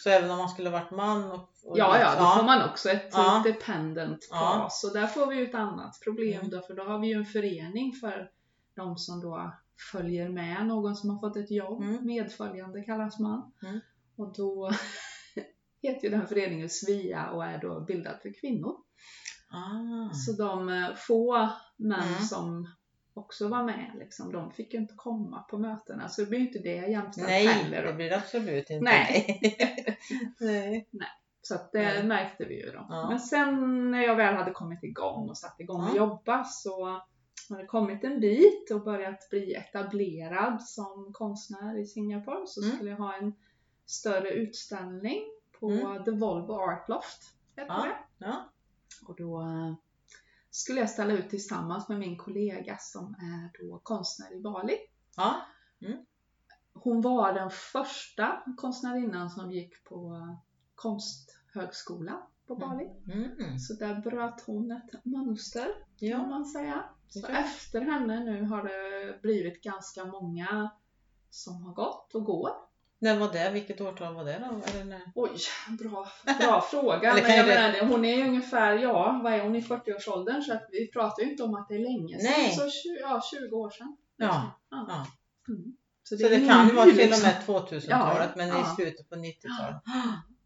Så 0.02 0.10
även 0.10 0.30
om 0.30 0.38
man 0.38 0.48
skulle 0.48 0.70
varit 0.70 0.90
man 0.90 1.30
och... 1.30 1.38
och 1.64 1.78
Ja, 1.78 1.98
ja, 2.00 2.14
då 2.20 2.38
får 2.40 2.46
man 2.46 2.70
också 2.70 2.90
ett 2.90 3.08
Ja. 3.12 3.42
dependent 3.46 4.28
Ja. 4.30 4.60
pass 4.62 4.84
och 4.84 4.92
där 4.92 5.06
får 5.06 5.26
vi 5.26 5.36
ju 5.36 5.44
ett 5.48 5.54
annat 5.54 6.00
problem 6.04 6.38
Mm. 6.40 6.50
då 6.50 6.60
för 6.60 6.74
då 6.74 6.82
har 6.84 6.98
vi 6.98 7.08
ju 7.08 7.14
en 7.14 7.24
förening 7.26 7.92
för 7.92 8.30
de 8.78 8.96
som 8.96 9.20
då 9.20 9.52
följer 9.92 10.28
med 10.28 10.66
någon 10.66 10.96
som 10.96 11.10
har 11.10 11.18
fått 11.20 11.36
ett 11.36 11.50
jobb. 11.50 11.82
Mm. 11.82 12.06
Medföljande 12.06 12.82
kallas 12.82 13.18
man. 13.18 13.52
Mm. 13.62 13.80
Och 14.16 14.32
då 14.36 14.70
heter 15.82 16.04
ju 16.04 16.10
den 16.10 16.26
föreningen 16.26 16.68
Svea 16.68 17.30
och 17.30 17.44
är 17.44 17.58
då 17.60 17.80
bildad 17.80 18.14
för 18.22 18.40
kvinnor. 18.40 18.76
Ah. 19.50 20.12
Så 20.14 20.32
de 20.32 20.68
eh, 20.68 20.94
få 20.96 21.48
män 21.76 22.02
Mm. 22.08 22.20
som 22.20 22.68
också 23.14 23.48
var 23.48 23.64
med, 23.64 23.92
liksom, 23.98 24.32
de 24.32 24.52
fick 24.52 24.74
ju 24.74 24.80
inte 24.80 24.94
komma 24.96 25.42
på 25.42 25.58
mötena. 25.58 26.08
Så 26.08 26.20
det 26.22 26.26
blir 26.28 26.38
ju 26.38 26.46
inte 26.46 26.58
det 26.58 26.90
jämställt 26.90 27.26
Nej, 27.28 27.46
heller. 27.46 27.82
det 27.86 27.92
blir 27.92 28.12
absolut 28.12 28.70
inte. 28.70 28.84
Nej. 28.84 29.40
Nej. 30.40 30.88
Så 31.42 31.54
att 31.54 31.72
det 31.72 31.82
Nej. 31.82 32.04
märkte 32.06 32.44
vi 32.44 32.64
ju 32.64 32.70
då. 32.70 32.86
Ja. 32.88 33.06
Men 33.10 33.20
sen 33.20 33.90
när 33.90 34.02
jag 34.02 34.16
väl 34.16 34.34
hade 34.34 34.50
kommit 34.50 34.82
igång 34.84 35.28
och 35.28 35.38
satt 35.38 35.60
igång 35.60 35.82
och 35.82 35.88
Ja. 35.90 35.96
jobba 35.96 36.44
så 36.44 37.02
har 37.50 37.58
det 37.58 37.66
kommit 37.66 38.04
en 38.04 38.20
bit 38.20 38.70
och 38.70 38.84
börjat 38.84 39.30
bli 39.30 39.54
etablerad 39.54 40.62
som 40.62 41.12
konstnär 41.12 41.78
i 41.78 41.86
Singapore 41.86 42.46
så 42.46 42.62
Mm. 42.62 42.76
skulle 42.76 42.90
jag 42.90 42.96
ha 42.96 43.14
en 43.16 43.34
större 43.86 44.30
utställning 44.30 45.22
på 45.60 45.70
Mm. 45.70 46.04
The 46.04 46.10
Volvo 46.10 46.52
Art 46.52 46.88
Loft. 46.88 47.22
Ja. 47.54 47.86
Ja. 48.18 48.50
Och 49.06 49.16
då 49.16 49.40
eh, 49.40 49.74
skulle 50.50 50.80
jag 50.80 50.90
ställa 50.90 51.12
ut 51.12 51.30
tillsammans 51.30 51.88
med 51.88 51.98
min 51.98 52.16
kollega 52.16 52.76
som 52.78 53.14
är 53.14 53.64
då 53.66 53.78
konstnär 53.78 54.32
i 54.34 54.40
Bali. 54.40 54.76
Ja. 55.16 55.40
Hon 56.72 57.00
var 57.00 57.32
den 57.32 57.50
första 57.50 58.42
konstnärinnan 58.56 59.30
som 59.30 59.52
gick 59.52 59.84
på 59.84 60.28
konsthögskola 60.74 62.26
på 62.48 62.54
Bali. 62.56 62.88
Mm. 63.12 63.58
Så 63.58 63.74
där 63.74 63.94
bröt 63.94 64.40
hon 64.46 64.70
ett 64.72 65.04
mönster 65.04 65.66
kan 65.98 66.08
Ja. 66.08 66.26
man 66.26 66.44
säga. 66.44 66.84
Så 67.08 67.20
Ja. 67.28 67.28
efter 67.38 67.80
henne 67.80 68.20
nu 68.24 68.42
har 68.44 68.62
det 68.62 69.22
blivit 69.22 69.62
ganska 69.62 70.04
många 70.04 70.70
som 71.30 71.62
har 71.62 71.72
gått 71.74 72.14
och 72.14 72.24
går. 72.24 72.50
När 73.00 73.18
var 73.18 73.32
det? 73.32 73.50
Vilket 73.50 73.80
årtal 73.80 74.14
var 74.14 74.24
det 74.24 74.38
då? 74.38 74.62
Eller 74.70 74.84
när? 74.84 75.02
Oj, 75.14 75.30
bra, 75.78 76.06
bra 76.40 76.60
fråga. 76.70 77.14
Men 77.14 77.22
kan 77.22 77.36
jag 77.36 77.46
ju 77.46 77.52
det- 77.52 77.60
menar, 77.60 77.72
det, 77.72 77.86
hon 77.86 78.04
är 78.04 78.16
ju 78.16 78.28
ungefär, 78.28 78.72
ja, 78.78 79.20
vad 79.24 79.32
är 79.32 79.42
hon 79.42 79.56
i 79.56 79.60
40-årsåldern? 79.60 80.42
Så 80.42 80.52
att 80.52 80.68
vi 80.72 80.86
pratar 80.92 81.22
ju 81.22 81.30
inte 81.30 81.42
om 81.42 81.54
att 81.54 81.68
det 81.68 81.74
är 81.74 81.78
länge 81.78 82.18
sedan. 82.18 82.30
Nej. 82.36 82.52
Så 82.54 82.70
20, 82.70 82.98
ja, 83.00 83.22
20 83.30 83.56
år 83.56 83.70
sedan. 83.70 83.96
Ja. 84.16 84.50
Ja. 84.70 84.86
Ja. 84.88 85.06
Mm. 85.54 85.76
Så 86.02 86.14
det, 86.16 86.24
är 86.24 86.46
kan 86.48 86.66
nu 86.66 86.72
vara 86.74 86.84
till 86.84 86.94
och 86.94 87.04
liksom. 87.06 87.22
med 87.22 87.42
2000-talet 87.46 88.30
Ja, 88.36 88.36
men 88.36 88.48
i 88.48 88.64
slutet 88.76 89.08
på 89.10 89.16
90-talet. 89.16 89.82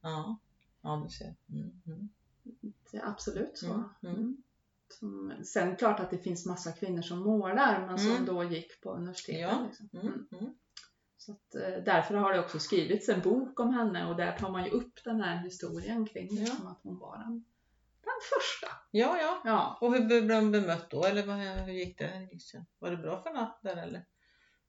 Ja, 0.03 0.37
ja 0.83 1.03
du 1.05 1.11
ser. 1.11 1.35
Mm, 1.51 1.71
mm, 1.87 2.09
Det 2.91 2.97
är 2.99 3.09
absolut 3.09 3.59
så. 3.59 3.67
Mm, 3.67 4.15
mm. 4.17 4.37
Som, 4.89 5.33
sen 5.45 5.77
klart 5.77 6.01
att 6.01 6.11
det 6.11 6.19
finns 6.19 6.47
massa 6.47 6.73
kvinnor 6.73 7.03
som 7.03 7.19
målar 7.19 7.87
men 7.87 7.99
som 7.99 8.25
då 8.27 8.45
gick 8.45 8.81
på 8.81 8.91
universitetet. 8.91 9.41
Ja. 9.41 9.67
Liksom. 9.67 10.55
Så 11.17 11.33
att, 11.33 11.55
eh, 11.55 11.85
därför 11.85 12.15
har 12.15 12.33
det 12.33 12.41
också 12.41 12.59
skrivits 12.59 13.09
en 13.09 13.21
bok 13.21 13.61
om 13.61 13.75
henne 13.75 14.07
och 14.07 14.17
där 14.17 14.33
tar 14.39 14.51
man 14.51 14.65
ju 14.65 14.71
upp 14.71 15.05
den 15.05 15.21
här 15.21 15.37
historien 15.45 16.07
kring 16.07 16.29
Ja. 16.31 16.41
liksom, 16.41 16.67
att 16.67 16.81
hon 16.83 16.99
var 16.99 17.19
den, 17.19 17.45
den 18.01 18.21
första. 18.33 18.77
Ja, 18.91 19.19
ja. 19.21 19.43
Ja. 19.45 19.79
Och 19.81 19.95
hur 19.95 20.05
blev 20.07 20.29
de 20.29 20.51
bemött 20.53 20.91
då? 20.91 21.05
Eller 21.05 21.27
vad, 21.27 21.37
hur 21.37 21.73
gick 21.73 21.99
det? 21.99 22.29
Var 22.79 22.91
det 22.91 22.97
bra 22.97 23.23
för 23.23 23.31
henne 23.35 23.53
där 23.63 23.77
eller? 23.77 24.05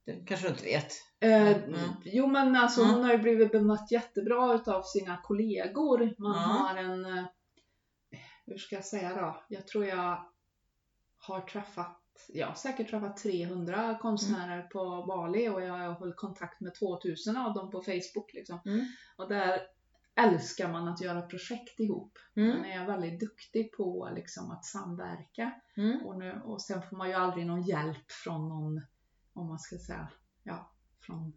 Det 0.05 0.25
kanske 0.27 0.47
du 0.47 0.51
inte 0.51 0.63
vet? 0.63 0.91
Eh, 1.19 1.63
Mm. 1.63 1.79
Jo 2.05 2.27
men 2.27 2.55
alltså 2.55 2.81
Mm. 2.81 2.93
hon 2.95 3.03
har 3.03 3.11
ju 3.11 3.17
blivit 3.17 3.51
bemött 3.51 3.91
jättebra 3.91 4.53
utav 4.53 4.83
sina 4.83 5.17
kollegor. 5.23 6.13
Man 6.17 6.31
Ja. 6.35 6.39
har 6.39 6.75
en, 6.77 7.05
eh, 7.05 7.23
hur 8.45 8.57
ska 8.57 8.75
jag 8.75 8.85
säga 8.85 9.15
då? 9.15 9.43
Jag 9.49 9.67
tror 9.67 9.85
jag 9.85 10.25
har 11.17 11.41
träffat, 11.41 11.99
jag 12.29 12.47
har 12.47 12.53
säkert 12.55 12.89
träffat 12.89 13.17
300 13.17 13.97
konstnärer 14.01 14.55
Mm. 14.57 14.69
på 14.69 15.03
Bali 15.07 15.49
och 15.49 15.61
jag 15.61 15.73
har 15.73 15.93
hållit 15.93 16.15
kontakt 16.17 16.61
med 16.61 16.75
2000 16.75 17.37
av 17.37 17.53
dem 17.53 17.71
på 17.71 17.81
Facebook 17.81 18.33
liksom. 18.33 18.59
Mm. 18.65 18.85
Och 19.17 19.29
där 19.29 19.59
älskar 20.15 20.71
man 20.71 20.87
att 20.87 21.01
göra 21.01 21.21
projekt 21.21 21.79
ihop. 21.79 22.17
Man 22.35 22.45
Mm. 22.51 22.63
är 22.81 22.85
väldigt 22.87 23.19
duktig 23.19 23.71
på 23.71 24.09
liksom 24.15 24.51
att 24.51 24.65
samverka. 24.65 25.51
Mm. 25.77 26.05
Och, 26.05 26.17
nu, 26.17 26.41
och 26.45 26.61
sen 26.61 26.81
får 26.81 26.97
man 26.97 27.09
ju 27.09 27.13
aldrig 27.15 27.45
någon 27.45 27.61
hjälp 27.63 28.11
från 28.23 28.49
någon, 28.49 28.81
om 29.33 29.47
man 29.47 29.59
ska 29.59 29.77
säga, 29.77 30.07
ja, 30.43 30.71
från 31.01 31.33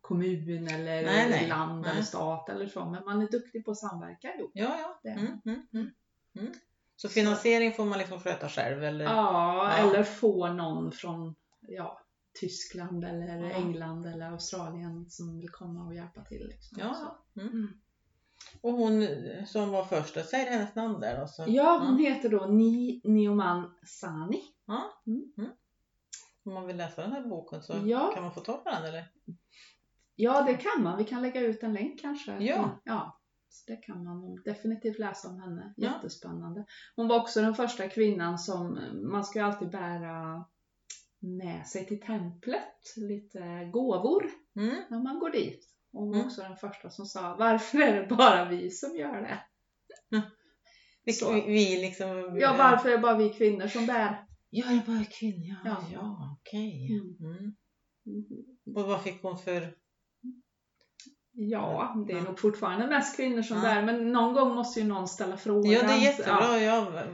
kommun 0.00 0.68
eller 0.68 1.04
Nej, 1.04 1.30
nej. 1.30 1.48
land 1.48 1.80
Nej. 1.80 1.90
eller 1.90 2.02
stat 2.02 2.48
eller 2.48 2.66
så. 2.66 2.84
Men 2.84 3.04
man 3.04 3.22
är 3.22 3.28
duktig 3.28 3.64
på 3.64 3.70
att 3.70 3.78
samverka 3.78 4.34
ihop. 4.34 4.50
Ja, 4.54 4.76
ja. 4.80 5.00
Det. 5.02 5.08
Mm, 5.08 5.40
mm, 5.44 5.62
mm, 5.72 5.90
mm. 6.38 6.52
Så 6.96 7.08
finansiering 7.08 7.72
får 7.72 7.84
man 7.84 7.98
liksom 7.98 8.20
sköta 8.20 8.48
själv 8.48 8.84
eller? 8.84 9.04
Ja, 9.04 9.12
Ja. 9.12 9.72
eller 9.72 10.02
få 10.02 10.52
någon 10.52 10.92
från 10.92 11.34
ja, 11.60 12.00
Tyskland 12.40 13.04
eller 13.04 13.38
Ja. 13.38 13.50
England 13.50 14.06
eller 14.06 14.30
Australien 14.30 15.10
som 15.10 15.36
vill 15.40 15.48
komma 15.48 15.86
och 15.86 15.94
hjälpa 15.94 16.24
till. 16.24 16.46
Liksom. 16.48 16.78
Ja. 16.80 17.24
Mm. 17.36 17.48
Mm. 17.52 17.68
Och 18.62 18.72
hon 18.72 19.06
som 19.46 19.70
var 19.70 19.84
första, 19.84 20.22
säg 20.22 20.44
hennes 20.44 20.74
namn 20.74 21.00
där 21.00 21.20
då. 21.20 21.26
Så. 21.26 21.44
Ja, 21.48 21.78
hon 21.86 21.98
heter 21.98 22.28
då 22.28 22.46
Ni 22.46 23.00
Nioman 23.04 23.74
Sani. 23.86 24.42
Om 26.50 26.54
man 26.54 26.66
vill 26.66 26.76
läsa 26.76 27.02
den 27.02 27.12
här 27.12 27.22
boken 27.22 27.62
så 27.62 27.74
Ja. 27.86 28.10
kan 28.14 28.22
man 28.22 28.32
få 28.34 28.40
tag 28.40 28.64
på 28.64 28.70
den 28.70 28.84
eller? 28.84 29.04
Ja, 30.16 30.42
det 30.42 30.54
kan 30.54 30.82
man. 30.82 30.98
Vi 30.98 31.04
kan 31.04 31.22
lägga 31.22 31.40
ut 31.40 31.62
en 31.62 31.72
länk 31.72 32.00
kanske. 32.00 32.36
Ja. 32.40 32.80
ja. 32.84 33.20
Så 33.48 33.72
det 33.72 33.76
kan 33.76 34.04
man 34.04 34.42
definitivt 34.44 34.98
läsa 34.98 35.28
om 35.28 35.40
henne. 35.40 35.74
Jättespännande. 35.76 36.64
Hon 36.96 37.08
var 37.08 37.20
också 37.20 37.40
den 37.40 37.54
första 37.54 37.88
kvinnan 37.88 38.38
som, 38.38 38.78
man 39.02 39.24
ska 39.24 39.38
ju 39.38 39.44
alltid 39.44 39.70
bära 39.70 40.44
med 41.18 41.66
sig 41.66 41.86
till 41.86 42.00
templet 42.00 42.96
lite 42.96 43.70
gåvor 43.72 44.30
Mm. 44.56 44.76
när 44.90 45.02
man 45.02 45.18
går 45.18 45.30
dit. 45.30 45.64
Och 45.92 46.00
hon 46.00 46.08
var 46.08 46.16
Mm. 46.16 46.26
också 46.26 46.42
den 46.42 46.56
första 46.56 46.90
som 46.90 47.06
sa, 47.06 47.36
varför 47.38 47.78
är 47.78 48.00
det 48.02 48.06
bara 48.16 48.44
vi 48.44 48.70
som 48.70 48.96
gör 48.96 49.20
det? 49.22 49.38
Så. 51.12 51.32
vi, 51.32 51.40
vi 51.40 51.80
liksom... 51.80 52.38
Ja, 52.40 52.54
varför 52.58 52.88
är 52.88 52.92
det 52.92 52.98
bara 52.98 53.16
vi 53.16 53.28
kvinnor 53.30 53.66
som 53.66 53.86
bär? 53.86 54.24
Ja, 54.50 54.66
jag 54.72 54.94
var 54.94 55.04
kvinna. 55.20 55.56
Ja, 55.64 55.70
Ja. 55.70 55.84
ja 55.92 56.36
okej. 56.40 56.88
Mm. 57.20 57.54
Mm. 58.06 58.76
Och 58.76 58.84
vad 58.88 59.02
fick 59.02 59.22
hon 59.22 59.38
för... 59.38 59.74
Ja, 61.32 61.94
det 62.06 62.12
är 62.12 62.16
Ja. 62.16 62.22
nog 62.24 62.38
fortfarande 62.38 62.86
mest 62.86 63.16
kvinnor 63.16 63.42
som 63.42 63.56
Ja. 63.56 63.62
bär, 63.62 63.82
men 63.86 64.12
någon 64.12 64.34
gång 64.34 64.54
måste 64.54 64.80
ju 64.80 64.86
någon 64.86 65.08
ställa 65.08 65.36
frågan. 65.36 65.72
Ja, 65.72 65.82
det 65.82 65.92
är 65.92 66.02
jättebra. 66.02 66.58
Ja, 66.60 67.04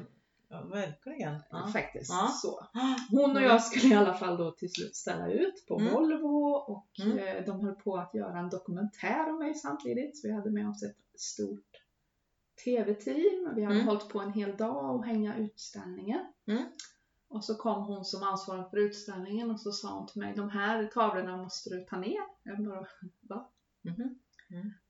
Ja, 0.48 0.62
verkligen. 0.64 1.38
Ja. 1.50 1.68
faktiskt. 1.72 2.10
Ja. 2.10 2.28
Så. 2.42 2.66
Hon 3.10 3.36
och 3.36 3.42
jag 3.42 3.62
skulle 3.62 3.94
i 3.94 3.96
alla 3.96 4.14
fall 4.14 4.36
då 4.36 4.50
till 4.50 4.72
slut 4.72 4.96
ställa 4.96 5.30
ut 5.32 5.64
på 5.68 5.80
Mm. 5.80 5.92
Volvo 5.94 6.46
och 6.54 6.90
Mm. 7.04 7.18
eh, 7.18 7.44
de 7.44 7.60
höll 7.60 7.74
på 7.74 7.96
att 7.96 8.14
göra 8.14 8.38
en 8.38 8.48
dokumentär 8.50 9.28
om 9.30 9.38
mig 9.38 9.54
samtidigt. 9.54 10.18
Så 10.18 10.28
vi 10.28 10.34
hade 10.34 10.50
med 10.50 10.68
oss 10.68 10.82
ett 10.82 11.20
stort 11.20 11.70
TV-team. 12.64 13.52
Vi 13.56 13.62
hade 13.64 13.74
Mm. 13.74 13.86
hållit 13.86 14.08
på 14.08 14.20
en 14.20 14.32
hel 14.32 14.56
dag 14.56 14.94
och 14.96 15.04
hänga 15.04 15.36
utställningen. 15.36 16.20
Mm. 16.48 16.64
Och 17.28 17.45
så 17.45 17.54
kom 17.54 17.83
hon 17.85 18.04
som 18.04 18.23
ansvarig 18.23 18.71
för 18.71 18.76
utställningen 18.76 19.50
och 19.50 19.61
så 19.61 19.73
sa 19.73 19.99
hon 19.99 20.06
till 20.06 20.21
mig, 20.21 20.35
de 20.35 20.50
här 20.50 20.87
tavlorna 20.87 21.37
måste 21.37 21.71
du 21.71 21.80
ta 21.85 21.97
ner. 21.97 22.21
Jag 22.42 22.64
bara, 22.64 22.87
va? 23.21 23.50
Mhm. 23.83 24.18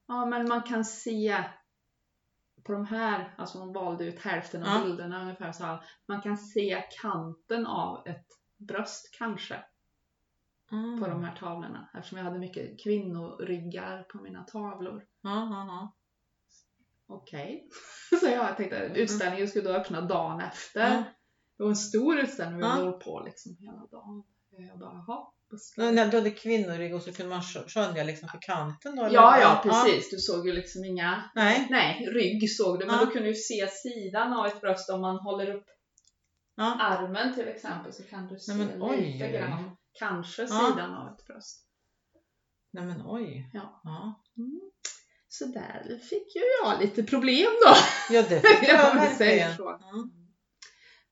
Ja, 0.07 0.27
men 0.27 0.49
man 0.49 0.63
kan 0.63 0.85
se 0.85 1.45
på 2.65 2.73
de 2.73 2.85
här, 2.87 3.35
alltså 3.39 3.59
hon 3.59 3.73
valde 3.73 4.05
ut 4.05 4.19
hälften 4.21 4.63
av 4.63 4.69
Ja. 4.69 4.85
bilderna 4.85 5.23
ungefär 5.23 5.53
så 5.53 5.65
här. 5.65 5.85
Man 6.07 6.23
kan 6.23 6.37
se 6.39 6.85
kanten 7.03 7.67
av 7.67 8.07
ett 8.07 8.27
bröst 8.57 9.15
kanske 9.19 9.65
Mm. 10.73 11.01
på 11.01 11.07
de 11.07 11.25
här 11.25 11.37
tavlorna 11.37 11.89
eftersom 11.95 12.19
jag 12.19 12.25
hade 12.25 12.39
mycket 12.39 12.83
kvinnoryggar 12.83 14.03
på 14.03 14.19
mina 14.19 14.43
tavlor. 14.43 15.05
Ja. 15.23 15.93
Okej. 17.07 17.69
Så 18.21 18.27
jag 18.27 18.57
tänkte 18.57 18.77
utställningen 18.95 19.49
skulle 19.49 19.65
då 19.69 19.77
öppna 19.77 20.01
dagen 20.01 20.41
efter. 20.41 21.05
Ja. 21.57 21.63
Det 21.63 21.63
var 21.63 21.71
en 21.71 21.77
stor 21.77 22.19
utställning, 22.19 22.57
vi 22.59 22.63
Ja. 22.65 22.71
höll 22.71 22.93
på 22.93 23.23
liksom 23.27 23.57
hela 23.61 23.87
dagen. 23.91 24.23
Jag 24.71 24.79
bara, 24.79 24.93
jaha. 25.07 25.27
När 25.77 25.93
jag-" 25.93 26.11
du 26.11 26.17
hade 26.17 26.31
kvinnorygg 26.31 26.95
och 26.95 27.03
så 27.03 27.13
kunde 27.13 27.31
man 27.31 27.41
skö- 27.41 27.69
skönja 27.69 28.05
liksom 28.05 28.29
för 28.29 28.39
kanten 28.43 28.97
då? 28.97 29.05
eller? 29.05 29.15
Ja, 29.15 29.41
ja 29.41 29.61
precis. 29.63 30.11
Du 30.11 30.19
såg 30.19 30.47
ju 30.47 30.53
liksom 30.53 30.85
inga 30.85 31.31
Nej. 31.35 31.67
Nej, 31.71 32.07
rygg 32.13 32.51
såg 32.57 32.79
du, 32.81 32.87
men 32.87 32.95
Ja. 32.95 33.05
du 33.05 33.11
kunde 33.11 33.29
ju 33.29 33.35
se 33.35 33.67
sidan 33.69 34.33
av 34.33 34.47
ett 34.47 34.61
bröst 34.61 34.91
om 34.91 35.01
man 35.01 35.17
håller 35.17 35.55
upp 35.55 35.67
Ja. 36.57 36.77
armen 36.81 37.35
till 37.35 37.49
exempel 37.49 37.93
så 37.93 38.03
kan 38.03 38.27
du 38.29 38.39
se 38.39 38.55
Nej, 38.55 38.67
men 38.67 38.83
oj, 38.83 39.13
lite 39.13 39.29
grann, 39.29 39.77
kanske 39.93 40.43
Ja. 40.43 40.49
sidan 40.49 40.95
av 40.95 41.09
ett 41.09 41.27
bröst. 41.27 41.63
Nej 42.73 42.85
men 42.85 43.03
oj. 43.07 43.51
Ja. 43.53 43.81
Ja, 43.85 44.23
Mm. 44.37 44.61
Så 45.29 45.45
där 45.45 45.99
fick 46.11 46.35
ju 46.37 46.43
jag 46.63 46.81
lite 46.81 47.03
problem 47.03 47.47
då. 47.67 47.75
ja 48.15 48.23
det 48.29 48.41
fick 48.41 48.69
jag 48.69 48.95
verkligen. 48.95 49.51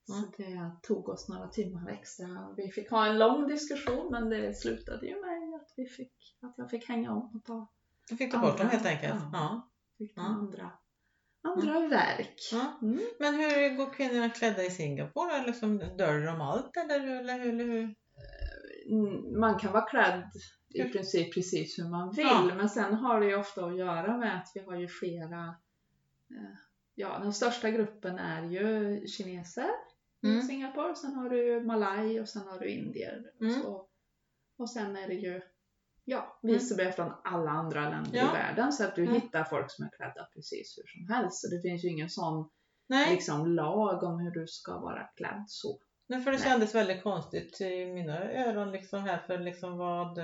Så. 0.06 0.12
Så 0.12 0.26
det 0.36 0.70
tog 0.82 1.08
oss 1.08 1.28
några 1.28 1.48
timmar 1.48 1.90
extra. 1.90 2.54
Vi 2.56 2.70
fick 2.70 2.90
ha 2.90 3.06
en 3.06 3.18
lång 3.18 3.48
diskussion 3.48 4.08
men 4.12 4.28
det 4.28 4.54
slutade 4.54 5.06
ju 5.06 5.20
med 5.20 5.60
att, 5.60 5.72
vi 5.76 5.86
fick, 5.86 6.36
att 6.42 6.54
jag 6.56 6.70
fick 6.70 6.88
hänga 6.88 7.12
om 7.12 7.32
och 7.34 7.44
ta, 7.44 7.68
Då 8.10 8.16
fick 8.16 8.32
du 8.32 8.38
bort 8.38 8.58
dem 8.58 8.68
helt 8.68 8.86
enkelt. 8.86 9.14
Ja. 9.14 9.30
Ja. 9.32 9.70
fick 9.98 10.14
ta 10.14 10.20
Ja. 10.20 10.26
andra, 10.26 10.70
andra 11.42 11.88
verk. 11.88 12.40
Ja. 12.52 12.78
Mm. 12.82 13.00
Men 13.18 13.34
hur 13.34 13.76
går 13.76 13.92
kvinnorna 13.92 14.30
klädda 14.30 14.62
i 14.62 14.70
Singapore? 14.70 15.34
Eller 15.34 15.46
liksom, 15.46 15.78
döljer 15.78 16.26
de 16.26 16.40
allt 16.40 16.76
eller 16.76 17.00
hur? 17.00 17.16
Eller 17.20 17.38
hur, 17.38 17.48
eller 17.48 17.64
hur? 17.64 17.94
Mm, 18.90 19.40
man 19.40 19.58
kan 19.58 19.72
vara 19.72 19.84
klädd 19.84 20.30
i 20.74 20.82
princip 20.82 21.34
precis 21.34 21.78
hur 21.78 21.88
man 21.88 22.10
vill 22.10 22.56
men 22.56 22.68
sen 22.68 22.94
har 22.94 23.20
det 23.20 23.26
ju 23.26 23.36
ofta 23.36 23.64
att 23.64 23.78
göra 23.78 24.16
med 24.16 24.36
att 24.36 24.52
vi 24.54 24.60
har 24.60 24.76
ju 24.76 24.88
flera 24.88 25.44
eh, 26.30 26.54
Ja, 26.94 27.18
den 27.18 27.32
största 27.32 27.70
gruppen 27.70 28.18
är 28.18 28.42
ju 28.42 29.06
kineser 29.06 29.70
Mm. 30.24 30.42
Singapore, 30.42 30.94
sen 30.94 31.14
har 31.14 31.28
du 31.28 31.60
malaj 31.60 32.20
och 32.20 32.28
sen 32.28 32.42
har 32.42 32.58
du 32.58 32.68
indier. 32.68 33.32
Och, 33.36 33.42
Mm. 33.42 33.62
så. 33.62 33.88
och 34.58 34.70
sen 34.70 34.96
är 34.96 35.08
det 35.08 35.14
ju 35.14 35.40
ja, 36.04 36.38
vice 36.42 36.92
från 36.92 37.12
alla 37.24 37.50
andra 37.50 37.80
länder 37.90 38.10
Ja. 38.18 38.30
i 38.30 38.32
världen 38.32 38.72
så 38.72 38.84
att 38.84 38.94
du 38.96 39.02
Mm. 39.02 39.14
hittar 39.14 39.44
folk 39.44 39.70
som 39.70 39.84
är 39.84 39.90
klädda 39.96 40.28
precis 40.34 40.78
hur 40.78 40.86
som 40.86 41.14
helst. 41.14 41.40
Så 41.40 41.54
det 41.56 41.62
finns 41.62 41.84
ju 41.84 41.88
ingen 41.88 42.10
sån 42.10 42.50
Nej, 42.88 43.10
liksom, 43.14 43.46
lag 43.46 44.02
om 44.02 44.18
hur 44.20 44.30
du 44.30 44.46
ska 44.46 44.78
vara 44.78 45.04
klädd 45.16 45.44
så. 45.46 45.78
Nej, 46.06 46.20
för 46.22 46.30
det 46.30 46.36
Nej. 46.38 46.46
kändes 46.46 46.74
väldigt 46.74 47.02
konstigt 47.02 47.60
i 47.60 47.86
mina 47.86 48.32
öron 48.32 48.72
liksom 48.72 49.00
här 49.02 49.18
för 49.18 49.38
liksom 49.38 49.78
vad 49.78 50.18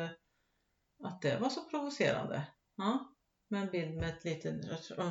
att 1.05 1.23
det 1.23 1.39
var 1.41 1.49
så 1.49 1.61
provocerande. 1.65 2.43
Ja. 2.77 3.15
Med 3.49 3.63
en 3.63 3.69
bild 3.71 3.97
med 3.97 4.09
ett 4.09 4.25
litet 4.25 4.55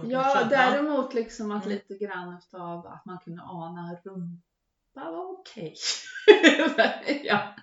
Ja, 0.03 0.43
däremot 0.49 1.13
liksom 1.13 1.51
att 1.51 1.65
Mm. 1.65 1.77
lite 1.77 2.05
grann 2.05 2.37
utav 2.37 2.87
att 2.87 3.05
man 3.05 3.19
kunde 3.19 3.41
ana 3.41 3.95
rumpa 4.05 4.43
var 4.93 5.31
okej. 5.39 5.75
ja, 7.23 7.55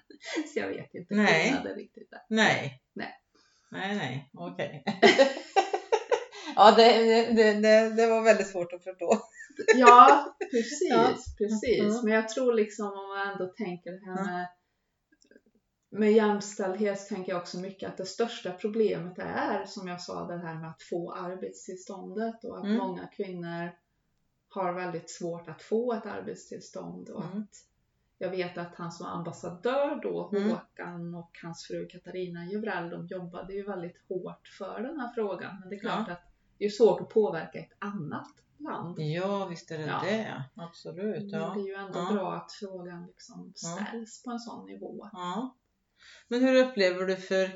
så 0.53 0.59
jag 0.59 0.69
vet 0.69 0.95
inte 0.95 1.15
Nej. 1.15 1.45
skillnaden 1.45 1.77
riktigt 1.77 2.11
där. 2.11 2.21
Nej. 2.29 2.83
Nej. 2.95 3.13
Nej, 3.71 3.97
nej, 3.97 4.31
okej. 4.39 4.85
ja, 6.57 6.75
det, 6.77 6.93
det, 7.33 7.53
det, 7.61 7.91
det 7.97 8.07
var 8.07 8.23
väldigt 8.23 8.47
svårt 8.47 8.73
att 8.73 8.85
förstå. 8.85 9.19
Ja, 9.77 10.37
precis, 10.51 10.89
Ja. 10.91 11.15
precis. 11.39 11.81
Mm. 11.81 12.05
Men 12.05 12.13
jag 12.13 12.29
tror 12.29 12.53
liksom 12.55 12.87
om 12.87 13.09
man 13.09 13.29
ändå 13.29 13.47
tänker 13.47 13.91
det 13.93 14.07
här 14.07 14.25
med 14.25 14.47
med 15.91 16.13
jämställdhet 16.13 17.09
tänker 17.09 17.33
jag 17.33 17.41
också 17.41 17.59
mycket 17.59 17.89
att 17.89 17.97
det 17.97 18.05
största 18.07 18.53
problemet 18.53 19.19
är 19.19 19.65
som 19.65 19.89
jag 19.89 20.01
sa 20.01 20.25
det 20.27 20.39
här 20.39 20.55
med 20.61 20.71
att 20.71 20.83
få 20.83 21.13
arbetstillståndet 21.13 22.45
och 22.45 22.59
att 22.59 22.65
Mm. 22.65 22.77
många 22.77 23.07
kvinnor 23.07 23.71
har 24.57 24.73
väldigt 24.73 25.11
svårt 25.11 25.49
att 25.49 25.63
få 25.63 25.93
ett 25.93 26.07
arbetstillstånd 26.07 27.09
och 27.09 27.25
Mm. 27.25 27.39
att 27.43 27.55
jag 28.19 28.31
vet 28.31 28.59
att 28.59 28.75
han 28.75 28.93
som 28.93 29.07
ambassadör 29.07 30.01
då, 30.03 30.31
Mm. 30.33 30.51
Håkan 30.51 31.15
och 31.15 31.31
hans 31.43 31.65
fru 31.67 31.87
Katarina 31.89 32.47
Juvrell, 32.47 32.91
de 32.91 33.07
jobbade 33.07 33.53
ju 33.55 33.63
väldigt 33.67 33.97
hårt 34.09 34.49
för 34.59 34.81
den 34.81 35.01
här 35.01 35.13
frågan. 35.15 35.61
Men 35.61 35.69
det 35.69 35.77
är 35.77 35.81
klart 35.81 36.09
att 36.09 36.23
det 36.59 36.65
är 36.65 36.69
svårt 36.71 37.01
att 37.01 37.09
påverka 37.09 37.59
ett 37.59 37.73
annat 37.79 38.29
land. 38.59 38.99
Ja, 38.99 39.47
visst 39.47 39.71
är 39.71 39.79
det 39.79 39.85
Ja. 39.87 40.01
det. 40.05 40.45
Absolut. 40.57 41.33
Men 41.33 41.41
Ja. 41.41 41.53
det 41.55 41.61
är 41.61 41.67
ju 41.67 41.75
ändå 41.75 41.99
Ja. 41.99 42.13
bra 42.13 42.35
att 42.35 42.53
frågan 42.53 43.07
liksom 43.07 43.53
Ja. 43.57 43.69
ställs 43.69 44.23
på 44.23 44.31
en 44.31 44.39
sån 44.39 44.67
nivå. 44.67 45.09
Ja. 45.13 45.57
Men 46.29 46.41
hur 46.45 46.55
upplever 46.65 47.07
du 47.07 47.17
för, 47.17 47.47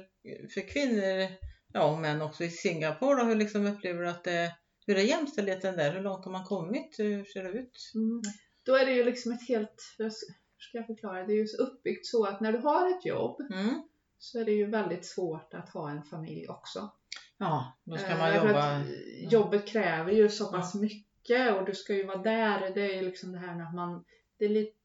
för 0.55 0.69
kvinnor, 0.69 1.29
ja 1.73 1.93
och 1.93 1.99
män 1.99 2.23
också 2.23 2.45
i 2.45 2.51
Singapore 2.51 3.21
då, 3.21 3.27
hur 3.27 3.35
liksom 3.37 3.67
upplever 3.67 4.03
du 4.03 4.09
att 4.11 4.25
det, 4.25 4.57
hur 4.91 4.99
är 4.99 5.03
jämställdheten 5.03 5.77
där? 5.77 5.93
Hur 5.93 6.01
långt 6.03 6.25
har 6.25 6.33
man 6.33 6.45
kommit? 6.45 6.95
Hur 6.99 7.25
ser 7.25 7.45
det 7.45 7.51
ut? 7.51 7.93
Mm. 7.95 8.23
Då 8.67 8.77
är 8.77 8.87
det 8.87 8.93
ju 8.93 9.05
liksom 9.05 9.33
ett 9.33 9.49
helt, 9.49 9.95
hur 9.99 10.11
ska 10.59 10.79
jag 10.79 10.87
förklara, 10.87 11.27
det 11.27 11.33
är 11.33 11.37
ju 11.37 11.47
uppbyggt 11.59 12.07
så 12.07 12.25
att 12.25 12.41
när 12.41 12.53
du 12.53 12.59
har 12.59 12.91
ett 12.91 13.07
jobb 13.07 13.41
Mm. 13.41 13.83
så 14.19 14.41
är 14.41 14.45
det 14.45 14.53
ju 14.53 14.67
väldigt 14.67 15.05
svårt 15.07 15.55
att 15.55 15.69
ha 15.69 15.91
en 15.91 16.03
familj 16.03 16.49
också. 16.49 16.91
Ja, 17.39 17.79
då 17.85 17.97
ska 17.97 18.09
Eh, 18.11 18.19
man 18.19 18.31
därför 18.31 18.49
jobba. 18.49 18.83
Jobbet 19.31 19.67
kräver 19.67 20.13
ju 20.13 20.29
så 20.29 20.53
pass 20.53 20.75
mycket 20.75 21.55
och 21.57 21.67
du 21.67 21.75
ska 21.75 21.95
ju 21.95 22.05
vara 22.05 22.23
där. 22.23 22.75
Det 22.75 22.83
är 22.83 22.95
ju 22.97 23.03
liksom 23.03 23.33
det 23.33 23.39
här 23.39 23.55
med 23.55 23.67
att 23.67 23.75
man, 23.75 24.05
det 24.39 24.45
är 24.45 24.49
lite, 24.49 24.77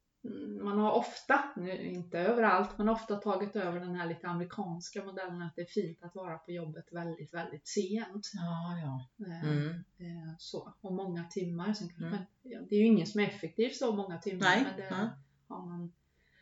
man 0.64 0.80
har 0.80 0.92
ofta, 0.92 1.44
nu 1.56 1.82
inte 1.82 2.20
överallt, 2.20 2.78
men 2.78 2.90
ofta 2.90 3.16
tagit 3.16 3.56
över 3.56 3.80
den 3.80 3.96
här 3.96 4.08
lite 4.08 4.28
amerikanska 4.28 5.04
modellen 5.06 5.42
att 5.42 5.56
det 5.56 5.62
är 5.62 5.66
fint 5.66 6.04
att 6.04 6.16
vara 6.16 6.38
på 6.38 6.52
jobbet 6.52 6.86
väldigt, 6.92 7.34
väldigt 7.34 7.68
sent. 7.68 8.32
Ja, 8.34 8.78
ja. 8.84 9.26
Eh, 9.26 9.44
Mm. 9.50 9.68
eh, 9.98 10.34
Så, 10.40 10.74
och 10.82 10.94
många 10.94 11.24
timmar. 11.24 11.74
Sen 11.74 11.88
kanske 11.88 12.06
Mm. 12.06 12.12
man, 12.12 12.26
ja, 12.42 12.60
det 12.70 12.76
är 12.76 12.80
ju 12.80 12.86
ingen 12.86 13.08
som 13.08 13.22
är 13.22 13.26
effektiv 13.28 13.70
så 13.70 13.96
många 13.96 14.18
timmar. 14.18 14.42
Nej, 14.42 14.64
Men 14.64 14.76
det, 14.78 14.90
nej. 14.92 15.08
har 15.48 15.66
man, 15.66 15.94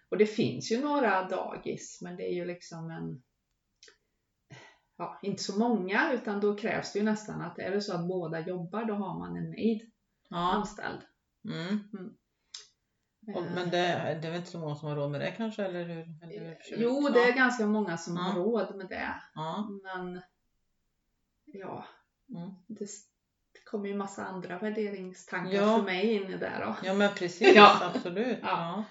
och 0.10 0.18
det 0.18 0.26
finns 0.26 0.72
ju 0.72 0.82
några 0.82 1.24
dagis, 1.30 2.00
men 2.02 2.16
det 2.16 2.24
är 2.24 2.34
ju 2.34 2.46
liksom 2.46 2.92
en 2.92 3.24
Ja, 4.98 5.20
inte 5.24 5.44
så 5.44 5.60
många 5.60 6.14
utan 6.14 6.40
då 6.40 6.56
krävs 6.56 6.94
det 6.94 7.00
ju 7.00 7.06
nästan 7.06 7.42
att 7.42 7.60
är 7.60 7.72
det 7.72 7.82
så 7.82 7.96
att 7.96 8.08
båda 8.08 8.40
jobbar 8.48 8.86
då 8.86 8.94
har 8.94 9.20
man 9.20 9.38
en 9.38 9.50
maid 9.50 9.92
Ja. 10.30 10.38
anställd. 10.54 11.00
Mm. 11.46 11.80
Och, 13.36 13.44
men 13.44 13.70
det, 13.70 14.18
det 14.22 14.28
är 14.28 14.32
väl 14.32 14.36
inte 14.36 14.52
så 14.52 14.60
många 14.60 14.76
som 14.76 14.88
har 14.90 14.96
råd 14.96 15.12
med 15.12 15.22
det 15.22 15.32
kanske? 15.38 15.66
Eller 15.66 15.84
hur? 15.86 16.02
Eller 16.24 16.40
hur 16.70 16.78
jo, 16.78 17.10
det 17.14 17.20
är 17.20 17.36
ganska 17.36 17.66
många 17.68 17.98
som 17.98 18.18
har 18.18 18.30
Ja. 18.40 18.44
råd 18.46 18.76
med 18.76 18.88
det. 18.90 19.14
Ja. 19.36 19.70
Men 19.84 20.22
ja, 21.46 21.86
Mm. 22.30 22.50
det, 22.68 22.86
det 23.54 23.60
kommer 23.66 23.88
ju 23.88 23.96
massa 23.96 24.26
andra 24.26 24.60
värderingstankar 24.60 25.52
Ja. 25.54 25.78
för 25.78 25.84
mig 25.84 26.14
in 26.14 26.24
i 26.32 26.38
det 26.38 26.58
då. 26.62 26.76
ja, 26.84 26.94
men 26.94 27.10
precis. 27.16 27.58
Absolut. 27.82 28.40
Ja. 28.42 28.84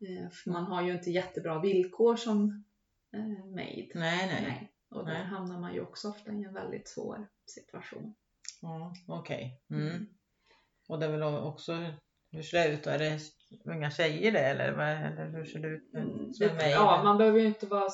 Eh, 0.00 0.30
För 0.30 0.50
man 0.50 0.64
har 0.64 0.82
ju 0.82 0.92
inte 0.92 1.10
jättebra 1.10 1.58
villkor 1.60 2.16
som 2.16 2.64
eh, 3.16 3.44
maid. 3.54 3.90
Nej, 3.94 4.26
nej. 4.26 4.72
Och 4.90 5.04
där 5.06 5.12
Nej. 5.12 5.24
hamnar 5.24 5.60
man 5.60 5.74
ju 5.74 5.80
också 5.80 6.08
ofta 6.08 6.32
i 6.32 6.44
en 6.44 6.54
väldigt 6.54 6.88
svår 6.88 7.26
situation. 7.46 8.14
Ja, 8.62 8.94
Okej. 9.08 9.60
Mm. 9.70 10.06
Och 10.88 10.98
det 10.98 11.06
är 11.06 11.10
väl 11.10 11.22
också, 11.22 11.72
hur 12.34 12.42
ser 12.42 12.58
det 12.68 12.74
ut 12.74 12.84
då? 12.84 12.90
Är 12.90 12.98
det 12.98 13.20
unga 13.64 13.90
tjejer 13.90 14.32
det 14.32 14.38
eller, 14.40 14.68
eller 14.72 15.30
hur 15.30 15.44
ser 15.44 15.58
det 15.58 15.68
ut 15.68 15.92
med, 15.92 16.02
Mm, 16.02 16.30
i 16.30 16.70
ja, 16.70 17.00
man 17.04 17.18
behöver 17.18 17.40
ju 17.40 17.46
inte 17.46 17.66
vara, 17.66 17.88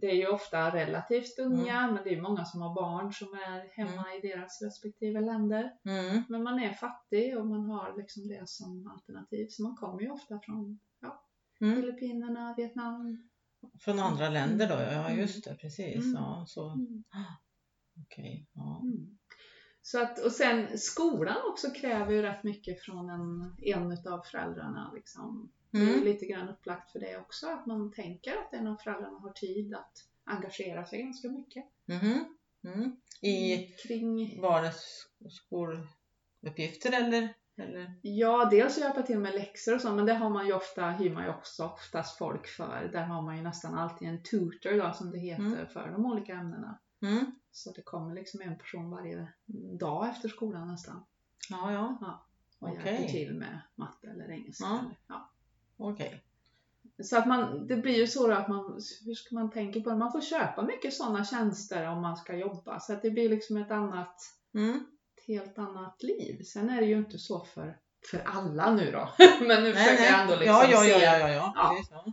det 0.00 0.06
är 0.10 0.14
ju 0.14 0.26
ofta 0.28 0.70
relativt 0.74 1.38
unga, 1.38 1.78
Mm. 1.78 1.94
men 1.94 2.04
det 2.04 2.14
är 2.14 2.20
många 2.20 2.44
som 2.44 2.62
har 2.62 2.74
barn 2.74 3.12
som 3.12 3.28
är 3.28 3.68
hemma 3.76 4.04
i 4.14 4.26
deras 4.28 4.62
respektive 4.62 5.20
länder. 5.20 5.72
Mm. 5.84 6.22
Men 6.28 6.42
man 6.42 6.58
är 6.58 6.72
fattig 6.72 7.38
och 7.38 7.46
man 7.46 7.64
har 7.70 7.96
liksom 7.96 8.28
det 8.28 8.48
som 8.48 8.86
alternativ. 8.86 9.46
Så 9.50 9.62
man 9.62 9.76
kommer 9.76 10.00
ju 10.02 10.10
ofta 10.10 10.40
från 10.40 10.78
ja, 11.00 11.22
Mm. 11.60 11.76
Filippinerna, 11.82 12.54
Vietnam. 12.56 13.28
Från 13.80 13.98
andra 14.00 14.28
länder 14.28 14.68
då? 14.68 14.74
Ja, 14.74 15.06
Mm. 15.08 15.18
just 15.18 15.44
det. 15.44 15.54
Precis. 15.54 15.96
Mm. 16.04 16.14
Ja, 16.14 16.44
så. 16.48 16.68
Mm. 16.68 17.04
Okej. 18.04 18.46
Ja. 18.52 18.82
Mm. 19.94 20.06
Så 20.06 20.12
att, 20.12 20.18
och 20.24 20.32
sen 20.32 20.78
skolan 20.78 21.36
också 21.50 21.70
kräver 21.70 22.12
ju 22.12 22.22
rätt 22.22 22.42
mycket 22.42 22.82
från 22.82 23.10
en, 23.10 23.54
en 23.62 23.92
utav 23.92 24.22
föräldrarna. 24.22 24.92
Liksom. 24.94 25.48
Det 25.70 25.78
är 25.78 25.82
Mm. 25.92 26.04
lite 26.04 26.26
grann 26.26 26.48
upplagt 26.48 26.92
för 26.92 26.98
det 26.98 27.16
också, 27.18 27.46
att 27.46 27.66
man 27.66 27.92
tänker 27.92 28.32
att 28.32 28.52
en 28.52 28.66
av 28.66 28.76
föräldrarna 28.76 29.18
har 29.18 29.30
tid 29.30 29.74
att 29.74 30.04
engagera 30.24 30.84
sig 30.84 31.02
ganska 31.02 31.28
mycket. 31.28 31.64
Mhm. 31.86 32.24
Mm. 32.64 32.96
I 33.20 33.56
Kring, 33.82 34.40
barnets 34.40 35.06
skoluppgifter 35.30 36.92
eller? 37.04 37.34
eller? 37.56 37.94
ja, 38.02 38.44
dels 38.50 38.78
hjälpa 38.78 39.02
till 39.02 39.18
med 39.18 39.34
läxor 39.34 39.74
och 39.74 39.80
så, 39.80 39.92
men 39.92 40.06
det 40.06 40.14
har 40.14 40.30
man 40.30 40.46
ju 40.46 40.52
ofta, 40.52 40.90
hyr 40.90 41.10
man 41.10 41.24
ju 41.24 41.30
också 41.30 41.64
oftast 41.64 42.18
folk 42.18 42.46
för. 42.46 42.88
Där 42.92 43.02
har 43.04 43.22
man 43.22 43.36
ju 43.36 43.42
nästan 43.42 43.74
alltid 43.74 44.08
en 44.08 44.22
tutor 44.22 44.78
då, 44.82 44.92
som 44.92 45.10
det 45.10 45.18
heter, 45.18 45.42
Mm. 45.44 45.66
för 45.66 45.90
de 45.90 46.06
olika 46.06 46.32
ämnena. 46.32 46.78
Mm. 47.02 47.32
Så 47.50 47.72
det 47.72 47.82
kommer 47.82 48.14
liksom 48.14 48.40
en 48.40 48.58
person 48.58 48.90
varje 48.90 49.28
dag 49.78 50.08
efter 50.08 50.28
skolan 50.28 50.68
nästan. 50.68 51.04
Ja, 51.50 51.72
ja. 51.72 52.26
Och 52.58 52.68
Okej. 52.68 52.84
hjälper 52.84 53.08
till 53.08 53.34
med 53.34 53.60
matte 53.74 54.06
eller 54.08 54.30
engelska. 54.30 54.64
Ja. 54.64 54.78
Eller, 54.78 54.96
ja. 55.06 55.30
Okej. 55.76 56.22
Så 57.02 57.18
att 57.18 57.26
man, 57.26 57.66
det 57.66 57.76
blir 57.76 57.96
ju 57.96 58.06
så 58.06 58.32
att 58.32 58.48
man, 58.48 58.80
hur 59.04 59.14
ska 59.14 59.34
man 59.34 59.50
tänka 59.50 59.80
på 59.80 59.90
det? 59.90 59.96
Man 59.96 60.12
får 60.12 60.20
köpa 60.20 60.62
mycket 60.62 60.94
sådana 60.94 61.24
tjänster 61.24 61.88
om 61.88 62.02
man 62.02 62.16
ska 62.16 62.36
jobba. 62.36 62.80
Så 62.80 62.92
att 62.92 63.02
det 63.02 63.10
blir 63.10 63.28
liksom 63.28 63.56
ett 63.56 63.70
annat, 63.70 64.16
Mm. 64.54 64.86
ett 65.16 65.24
helt 65.26 65.58
annat 65.58 66.02
liv. 66.02 66.42
Sen 66.42 66.70
är 66.70 66.80
det 66.80 66.86
ju 66.86 66.98
inte 66.98 67.18
så 67.18 67.44
för, 67.44 67.78
för 68.10 68.22
alla 68.26 68.74
nu 68.74 68.90
då. 68.90 69.08
Men 69.46 69.62
nu 69.64 69.72
försöker 69.72 70.04
jag 70.04 70.20
ändå 70.22 70.34
liksom 70.34 70.54
ja, 70.54 70.66
ja, 70.70 70.80
se 70.80 70.90
ja, 70.90 70.98
ja, 70.98 71.18
ja, 71.18 71.28
ja. 71.28 71.52
Ja. 71.54 71.84
Ja. 71.90 72.12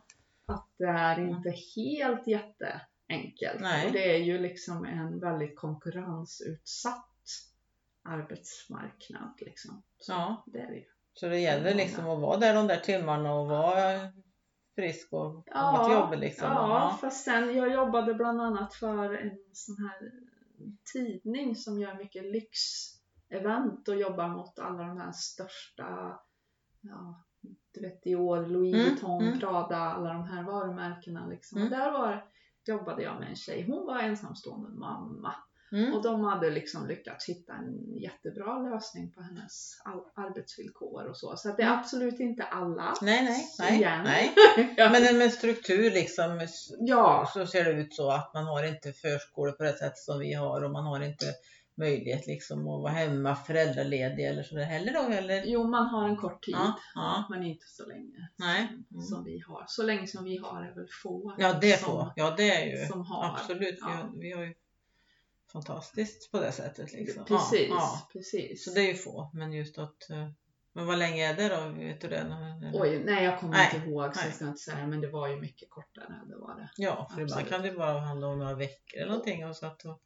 att 0.54 0.68
det 0.78 0.86
är 0.86 1.20
inte 1.30 1.50
helt 1.76 2.28
jätteenkelt. 3.10 3.62
Nej. 3.62 3.88
Och 3.88 3.94
det 3.94 4.16
är 4.16 4.20
ju 4.24 4.38
liksom 4.38 4.86
en 4.86 5.20
väldigt 5.20 5.56
konkurrensutsatt 5.56 7.10
arbetsmarknad. 8.04 9.34
Liksom. 9.38 9.84
Så 10.00 10.12
Ja. 10.12 10.44
det 10.46 10.60
är 10.60 10.68
det 10.68 10.76
ju. 10.76 10.86
Så 11.14 11.28
det 11.28 11.40
gäller 11.40 11.74
liksom 11.74 12.10
att 12.10 12.20
vara 12.20 12.38
där 12.38 12.54
de 12.54 12.68
där 12.68 12.80
timmarna 12.80 13.34
och 13.34 13.48
vara 13.48 14.12
frisk 14.76 15.14
och 15.14 15.48
komma 15.48 15.86
till 15.86 15.94
jobbet 15.94 16.20
liksom. 16.20 16.48
Ja, 16.48 16.98
fast 17.02 17.24
sen 17.24 17.56
jag 17.56 17.74
jobbade 17.74 18.14
bland 18.14 18.42
annat 18.42 18.74
för 18.74 19.14
en 19.14 19.38
sån 19.54 19.76
här 19.78 20.12
tidning 20.94 21.56
som 21.56 21.80
gör 21.80 21.94
mycket 21.98 22.24
lyxevent 22.24 23.88
och 23.88 23.96
jobbar 23.96 24.28
mot 24.28 24.60
alla 24.60 24.84
de 24.84 24.98
här 24.98 25.12
största, 25.12 26.20
ja, 26.82 27.24
du 27.74 27.82
vet 27.82 28.04
Dior, 28.04 28.48
Louis 28.48 28.74
Mm, 28.76 28.86
Vuitton, 28.86 29.24
mm. 29.24 29.40
Prada, 29.40 29.78
alla 29.78 30.14
de 30.14 30.24
här 30.24 30.44
varumärkena 30.44 31.28
liksom. 31.28 31.58
Mm. 31.58 31.74
Och 31.74 31.80
där 31.80 31.92
var, 31.92 32.26
jobbade 32.68 33.04
jag 33.04 33.20
med 33.20 33.30
en 33.30 33.36
tjej, 33.36 33.66
hon 33.68 33.86
var 33.86 34.00
ensamstående 34.00 34.70
mamma. 34.70 35.36
Mm. 35.72 35.94
Och 35.94 36.04
de 36.04 36.24
hade 36.24 36.50
liksom 36.50 36.88
lyckats 36.88 37.30
hitta 37.30 37.54
en 37.54 37.98
jättebra 37.98 38.60
lösning 38.60 39.12
på 39.12 39.22
hennes 39.22 39.82
arbetsvillkor 40.16 41.06
och 41.06 41.18
så. 41.18 41.38
Så 41.38 41.50
att 41.50 41.58
det 41.58 41.64
är 41.64 41.68
Mm. 41.68 41.80
absolut 41.80 42.20
inte 42.20 42.44
alla. 42.44 42.94
Nej, 43.02 43.24
nej, 43.24 43.48
nej. 43.60 43.78
Igen. 43.78 44.04
nej. 44.04 44.36
Men 44.78 45.18
med 45.18 45.34
struktur 45.34 45.92
liksom 45.92 46.48
ja, 46.80 47.30
så 47.34 47.46
ser 47.48 47.64
det 47.64 47.72
ut 47.72 47.94
så 47.94 48.12
att 48.12 48.34
man 48.34 48.44
har 48.46 48.64
inte 48.64 48.94
förskolor 48.94 49.52
på 49.52 49.64
det 49.64 49.74
sätt 49.74 49.98
som 49.98 50.20
vi 50.20 50.34
har 50.34 50.64
och 50.64 50.72
man 50.72 50.86
har 50.86 51.02
inte 51.02 51.26
möjlighet 51.76 52.28
liksom 52.28 52.60
att 52.60 52.82
vara 52.82 52.92
hemma 52.92 53.36
föräldraledig 53.36 54.26
eller 54.26 54.44
sådär 54.44 54.64
heller 54.64 54.94
då 54.94 55.14
eller? 55.14 55.44
Jo, 55.46 55.68
man 55.68 55.86
har 55.88 56.10
en 56.10 56.18
kort 56.18 56.44
tid, 56.46 56.56
Ja, 56.56 56.80
ja. 56.96 57.24
men 57.30 57.44
inte 57.44 57.66
så 57.68 57.86
länge 57.86 58.30
Nej. 58.36 58.68
som, 58.68 58.86
Mm. 58.92 59.02
som 59.06 59.24
vi 59.24 59.40
har. 59.48 59.66
Så 59.68 59.84
länge 59.84 60.08
som 60.08 60.24
vi 60.24 60.38
har 60.38 60.62
är 60.64 60.76
väl 60.76 60.88
få 61.04 61.36
Ja 61.38 61.54
det 61.62 61.80
som, 61.80 61.86
får, 61.92 62.14
ja 62.16 62.34
det 62.38 62.50
är 62.52 62.66
ju 62.80 62.86
som 62.86 63.02
har. 63.06 63.26
absolut. 63.26 63.62
Vi, 63.76 63.78
ja. 63.80 63.88
har, 63.88 64.12
vi 64.20 64.32
har 64.32 64.44
ju 64.44 64.54
fantastiskt 65.52 66.32
på 66.32 66.40
det 66.40 66.52
sättet 66.52 66.94
liksom. 66.94 67.26
Precis, 67.26 67.68
Ja, 67.70 68.08
precis. 68.14 68.66
Så 68.66 68.72
det 68.72 68.80
är 68.82 68.88
ju 68.88 68.94
få, 68.94 69.30
men 69.34 69.54
just 69.54 69.78
att 69.78 70.10
eh, 70.10 70.30
men 70.76 70.86
vad 70.86 71.00
länge 71.00 71.30
är 71.30 71.36
det 71.36 71.50
då? 71.56 71.70
Vet 71.70 72.02
du 72.02 72.08
det? 72.08 72.18
Eller? 72.18 72.72
Oj, 72.74 73.02
nej 73.06 73.24
jag 73.24 73.40
kommer 73.40 73.54
Nej, 73.54 73.72
inte 73.76 73.88
ihåg 73.90 74.16
så 74.16 74.26
jag 74.26 74.34
ska 74.36 74.46
inte 74.48 74.60
säga 74.60 74.88
men 74.88 75.02
det 75.02 75.08
var 75.08 75.28
ju 75.28 75.36
mycket 75.42 75.70
kortare. 75.70 76.22
Det 76.28 76.36
var 76.36 76.56
det. 76.56 76.70
Ja, 76.78 77.10
för 77.14 77.22
ibland 77.22 77.48
kan 77.48 77.62
det 77.62 77.72
bara 77.72 78.00
handla 78.00 78.28
om 78.28 78.40
några 78.40 78.54
veckor 78.54 79.00
eller 79.00 79.12
någonting. 79.12 79.46
Och 79.48 79.56
så 79.56 79.66
att, 79.66 79.86
och, 79.86 80.02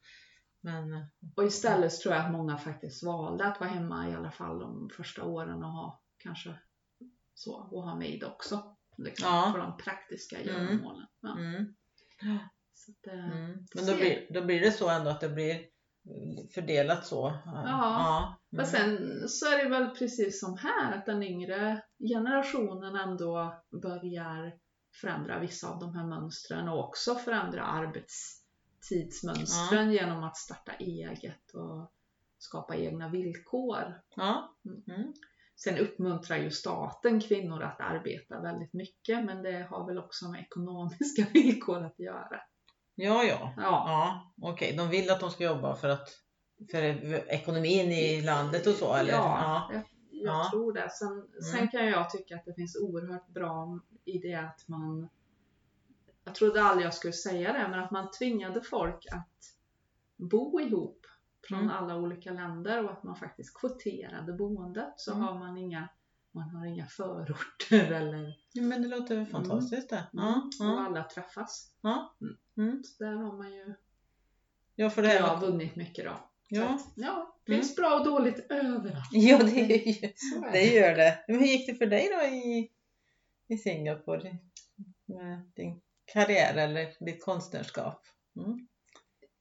men 0.62 0.93
eh, 0.93 1.04
Och 1.36 1.43
istället 1.43 1.93
så 1.93 2.02
tror 2.02 2.15
jag 2.15 2.26
att 2.26 2.32
många 2.32 2.58
faktiskt 2.58 3.04
valde 3.04 3.46
att 3.46 3.60
vara 3.60 3.70
hemma 3.70 4.10
i 4.10 4.15
alla 4.15 4.32
fall 4.32 4.60
de 4.60 4.89
första 4.89 5.24
åren 5.24 5.63
och 5.63 5.72
ha 5.72 6.02
kanske 6.17 6.54
så 7.34 7.56
och 7.56 7.84
ha 7.84 7.96
maid 7.96 8.24
också. 8.24 8.76
Liksom, 8.98 9.28
Ja. 9.30 9.50
För 9.52 9.60
de 9.60 9.78
praktiska 9.78 10.41
Mm. 10.41 10.56
göromålen. 10.56 11.08
Ja. 11.22 11.38
mm, 11.38 11.74
att, 12.89 13.08
eh, 13.13 13.26
mm. 13.38 13.65
Men 13.76 13.86
då 13.86 13.96
blir, 13.96 14.28
då 14.34 14.46
blir 14.46 14.60
det 14.62 14.72
så 14.72 14.89
ändå 14.89 15.10
att 15.10 15.22
det 15.22 15.30
blir 15.30 15.56
eh, 15.56 16.48
fördelat 16.54 17.06
så. 17.06 17.41
Ja. 17.46 17.63
ja. 17.65 18.38
Men 18.50 18.65
sen 18.67 18.98
så 19.30 19.46
är 19.46 19.63
det 19.63 19.70
väl 19.70 19.89
precis 19.89 20.39
som 20.39 20.58
här 20.58 20.98
att 20.98 21.06
den 21.06 21.24
yngre 21.24 21.82
generationen 22.13 22.96
ändå 22.96 23.62
börjar 23.82 24.54
förändra 25.02 25.39
vissa 25.39 25.70
av 25.70 25.80
de 25.80 25.96
här 25.96 26.08
mönstren 26.08 26.67
och 26.70 26.88
också 26.88 27.15
förändra 27.15 27.63
arbetstidsmönstren 28.91 29.91
genom 29.91 30.23
att 30.23 30.38
starta 30.38 30.71
eget 30.80 31.54
och 31.54 31.91
skapa 32.38 32.76
egna 32.76 33.10
villkor. 33.10 34.02
Ja. 34.15 34.56
Mm. 34.65 34.84
Mm. 34.88 35.13
Sen 35.56 35.78
uppmuntrar 35.78 36.38
ju 36.38 36.52
staten 36.52 37.19
kvinnor 37.21 37.62
att 37.63 37.82
arbeta 37.82 38.41
väldigt 38.41 38.73
mycket 38.73 39.26
men 39.26 39.43
det 39.43 39.67
har 39.69 39.88
väl 39.88 39.97
också 39.97 40.30
med 40.32 40.41
ekonomiska 40.41 41.26
villkor 41.34 41.84
att 41.86 42.00
göra. 42.00 42.41
Ja, 42.95 43.23
ja. 43.23 43.54
Ja, 43.58 43.63
Ja, 43.63 44.34
okej. 44.52 44.76
De 44.78 44.89
vill 44.89 45.10
att 45.12 45.19
de 45.19 45.30
ska 45.32 45.43
jobba 45.43 45.76
för 45.76 45.89
att 45.89 46.10
för 46.71 46.84
ekonomin 47.32 47.91
i 47.91 48.21
landet 48.21 48.67
och 48.67 48.73
så 48.73 48.93
eller? 48.93 49.12
ja, 49.13 49.69
jag, 49.71 49.82
jag 50.12 50.36
Ja. 50.36 50.47
tror 50.52 50.73
det. 50.73 50.89
Sen, 50.89 51.28
sen 51.52 51.56
Mm. 51.60 51.67
kan 51.71 51.86
jag 51.88 52.10
tycka 52.10 52.36
att 52.36 52.45
det 52.45 52.54
finns 52.54 52.76
oerhört 52.82 53.28
bra 53.28 53.80
i 54.06 54.17
det 54.19 54.36
att 54.36 54.67
man 54.67 55.10
jag 56.27 56.35
trodde 56.35 56.63
aldrig 56.63 56.85
jag 56.85 56.93
skulle 56.93 57.13
säga 57.13 57.53
det, 57.53 57.67
men 57.69 57.79
att 57.79 57.91
man 57.91 58.11
tvingade 58.11 58.61
folk 58.61 59.05
att 59.11 59.29
bo 60.17 60.59
ihop 60.61 61.05
från 61.47 61.59
Mm. 61.59 61.71
alla 61.71 61.95
olika 61.97 62.31
länder 62.31 62.83
och 62.85 62.91
att 62.91 63.03
man 63.03 63.15
faktiskt 63.15 63.59
kvoterade 63.59 64.33
boendet 64.33 64.93
så 64.97 65.11
Mm. 65.11 65.23
har 65.23 65.39
man 65.39 65.57
inga 65.57 65.89
man 66.31 66.49
har 66.49 66.65
inga 66.65 66.85
förorter 66.85 67.91
eller 67.91 68.33
Ja, 68.53 68.61
men 68.63 68.81
det 68.81 68.87
låter 68.87 69.15
väl 69.15 69.25
fantastiskt 69.25 69.89
det. 69.89 70.03
Ja, 70.13 70.35
och 70.59 70.65
ja, 70.65 70.85
alla 70.85 71.03
träffas. 71.03 71.73
mm. 72.57 72.83
Så 72.83 73.03
där 73.03 73.11
har 73.13 73.37
man 73.37 73.51
ju 73.53 73.73
ja, 74.75 74.89
för 74.89 75.01
det 75.01 75.13
jag 75.13 75.23
har 75.23 75.41
vunnit 75.47 75.75
mycket 75.75 76.05
då. 76.05 76.11
Så 76.11 76.55
Ja. 76.55 76.63
att, 76.75 76.81
ja, 76.95 77.35
det 77.45 77.51
Mm. 77.51 77.61
finns 77.63 77.75
bra 77.75 77.99
och 77.99 78.05
dåligt 78.05 78.51
överallt. 78.51 79.07
Ja, 79.11 79.37
det, 79.43 79.51
är 79.61 79.87
ju- 79.87 80.13
Så 80.15 80.49
det 80.51 80.73
gör 80.73 80.95
det. 80.95 81.23
Men 81.27 81.39
hur 81.39 81.45
gick 81.45 81.67
det 81.67 81.75
för 81.75 81.85
dig 81.85 82.09
då 82.19 82.27
i, 82.35 82.71
i 83.47 83.57
Singapore 83.57 84.37
med 85.05 85.51
din 85.55 85.81
karriär 86.13 86.56
eller 86.58 87.06
ditt 87.06 87.26
konstnärskap? 87.26 88.02
Mm. 88.36 88.67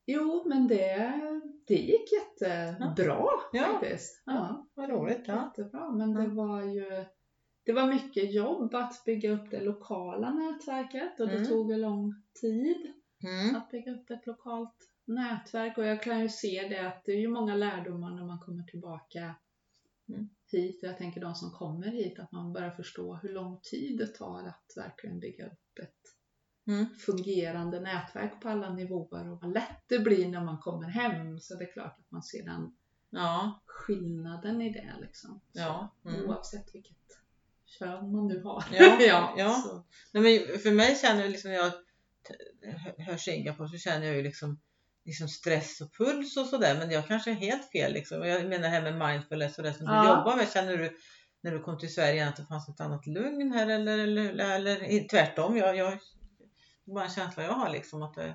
Jo, 0.06 0.44
men 0.48 0.68
det, 0.68 1.12
det 1.66 1.74
gick 1.74 2.12
jättebra 2.12 3.26
Ja. 3.52 3.62
faktiskt. 3.64 4.22
Ja, 4.26 4.66
Vad 4.74 4.90
roligt. 4.90 5.22
Ja. 5.26 5.44
jättebra. 5.44 5.90
Men 5.90 6.14
det 6.14 6.22
Ja. 6.22 6.30
var 6.30 6.62
ju 6.62 7.04
det 7.64 7.72
var 7.72 7.86
mycket 7.86 8.32
jobb 8.34 8.74
att 8.74 9.04
bygga 9.04 9.30
upp 9.30 9.50
det 9.50 9.60
lokala 9.60 10.30
nätverket 10.34 11.20
och 11.20 11.28
det 11.28 11.36
Mm. 11.36 11.48
tog 11.48 11.70
en 11.72 11.80
lång 11.80 12.14
tid 12.40 12.92
Mm. 13.24 13.56
att 13.56 13.70
bygga 13.70 13.92
upp 13.92 14.10
ett 14.10 14.26
lokalt 14.26 14.76
nätverk 15.04 15.78
och 15.78 15.84
jag 15.84 16.02
kan 16.02 16.20
ju 16.20 16.28
se 16.28 16.68
det 16.68 16.86
att 16.88 17.04
det 17.04 17.12
är 17.12 17.16
ju 17.20 17.28
många 17.28 17.54
lärdomar 17.54 18.10
när 18.10 18.24
man 18.24 18.38
kommer 18.40 18.62
tillbaka 18.62 19.34
Mm. 20.08 20.28
hit. 20.52 20.78
Jag 20.82 20.98
tänker 20.98 21.20
de 21.20 21.34
som 21.34 21.50
kommer 21.50 21.86
hit, 21.86 22.18
att 22.18 22.32
man 22.32 22.52
börjar 22.52 22.70
förstå 22.70 23.14
hur 23.14 23.28
lång 23.32 23.60
tid 23.62 23.98
det 23.98 24.06
tar 24.06 24.46
att 24.48 24.72
verkligen 24.76 25.20
bygga 25.20 25.46
upp 25.46 25.78
ett 25.82 26.15
Mm. 26.68 26.86
fungerande 26.98 27.80
nätverk 27.80 28.40
på 28.42 28.48
alla 28.48 28.74
nivåer 28.74 29.30
och 29.32 29.40
vad 29.42 29.52
lätt 29.54 29.82
det 29.88 29.98
blir 29.98 30.28
när 30.28 30.44
man 30.44 30.58
kommer 30.58 30.88
hem. 30.88 31.38
Så 31.40 31.54
det 31.54 31.64
är 31.64 31.72
klart 31.72 31.96
att 31.98 32.10
man 32.10 32.22
ser 32.22 32.44
den 32.44 32.72
Ja. 33.10 33.60
skillnaden 33.66 34.62
i 34.62 34.72
det 34.72 34.94
liksom. 35.00 35.40
Så, 35.52 35.58
Ja. 35.60 35.94
Mm. 36.06 36.24
Oavsett 36.30 36.74
vilket 36.74 36.96
kön 37.78 38.12
man 38.12 38.26
nu 38.28 38.42
har. 38.42 38.64
Ja, 38.72 39.34
ja. 39.36 39.54
Så. 39.66 39.84
Nej, 40.12 40.46
men 40.48 40.58
för 40.58 40.70
mig 40.70 40.94
känner 40.96 41.20
jag 41.22 41.30
liksom 41.30 41.50
när 41.50 41.58
jag 41.58 41.72
hör 43.06 43.16
Singapore 43.16 43.68
så 43.68 43.78
känner 43.78 44.06
jag 44.06 44.16
ju 44.16 44.22
liksom, 44.22 44.60
liksom 45.04 45.28
stress 45.28 45.80
och 45.80 45.94
puls 45.96 46.36
och 46.36 46.46
sådär 46.46 46.78
men 46.78 46.90
jag 46.90 47.06
kanske 47.06 47.30
är 47.30 47.34
helt 47.34 47.70
fel 47.70 47.92
liksom. 47.92 48.26
Jag 48.26 48.42
menar 48.48 48.62
det 48.62 48.68
här 48.68 48.92
med 48.92 49.08
mindfulness 49.12 49.58
och 49.58 49.64
det 49.64 49.72
som 49.74 49.86
Ja. 49.86 50.02
du 50.02 50.08
jobbar 50.08 50.36
med. 50.36 50.48
Känner 50.52 50.76
du 50.76 50.96
när 51.40 51.50
du 51.52 51.60
kom 51.62 51.78
till 51.78 51.94
Sverige 51.94 52.28
att 52.28 52.36
det 52.36 52.46
fanns 52.46 52.68
ett 52.68 52.80
annat 52.80 53.06
lugn 53.06 53.52
här 53.52 53.66
eller, 53.66 53.98
eller, 53.98 54.30
eller 54.34 55.08
tvärtom? 55.08 55.56
Jag, 55.56 55.76
jag, 55.76 55.98
bara 56.94 57.04
en 57.04 57.10
känsla 57.10 57.42
jag 57.42 57.52
har 57.52 57.70
liksom 57.70 58.02
att 58.02 58.14
det 58.14 58.34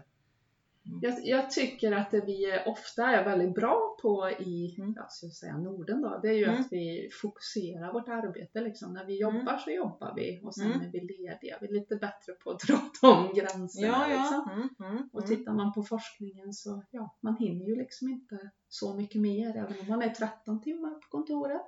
Jag, 1.02 1.14
jag 1.26 1.50
tycker 1.52 1.92
att 1.92 2.12
det 2.12 2.22
vi 2.26 2.60
ofta 2.66 3.06
är 3.08 3.26
väldigt 3.26 3.56
bra 3.56 3.98
på 4.02 4.30
i 4.30 4.76
Mm. 4.78 4.94
jag 4.96 5.12
ska 5.12 5.28
säga 5.30 5.58
Norden 5.58 6.02
då, 6.02 6.20
det 6.22 6.28
är 6.30 6.34
ju 6.34 6.44
Mm. 6.46 6.62
att 6.62 6.68
vi 6.72 7.10
fokuserar 7.22 7.94
vårt 7.94 8.08
arbete. 8.08 8.62
Liksom. 8.62 8.94
När 8.94 9.06
vi 9.06 9.22
jobbar 9.22 9.58
så 9.58 9.72
jobbar 9.72 10.14
vi 10.16 10.42
och 10.44 10.56
sen 10.56 10.72
Mm. 10.72 10.82
är 10.82 10.92
vi 10.92 11.00
lediga. 11.00 11.58
Vi 11.62 11.68
är 11.68 11.72
lite 11.74 11.96
bättre 11.96 12.34
på 12.34 12.52
att 12.52 12.60
dra 12.60 12.80
de 13.02 13.34
gränserna. 13.34 13.88
Ja, 13.88 14.08
Liksom. 14.08 14.44
ja. 14.48 14.54
Mm, 14.54 14.96
mm, 14.96 15.10
Och 15.14 15.24
mm. 15.26 15.38
tittar 15.38 15.54
man 15.54 15.74
på 15.74 15.84
forskningen 15.84 16.54
så 16.54 16.84
ja, 16.92 17.16
man 17.22 17.36
hinner 17.38 17.66
ju 17.66 17.76
liksom 17.76 18.10
inte 18.10 18.50
så 18.68 18.94
mycket 18.94 19.22
mer 19.22 19.50
även 19.58 19.80
om 19.80 19.88
man 19.88 20.02
är 20.02 20.10
13 20.10 20.62
timmar 20.62 20.90
på 20.90 21.08
kontoret. 21.10 21.68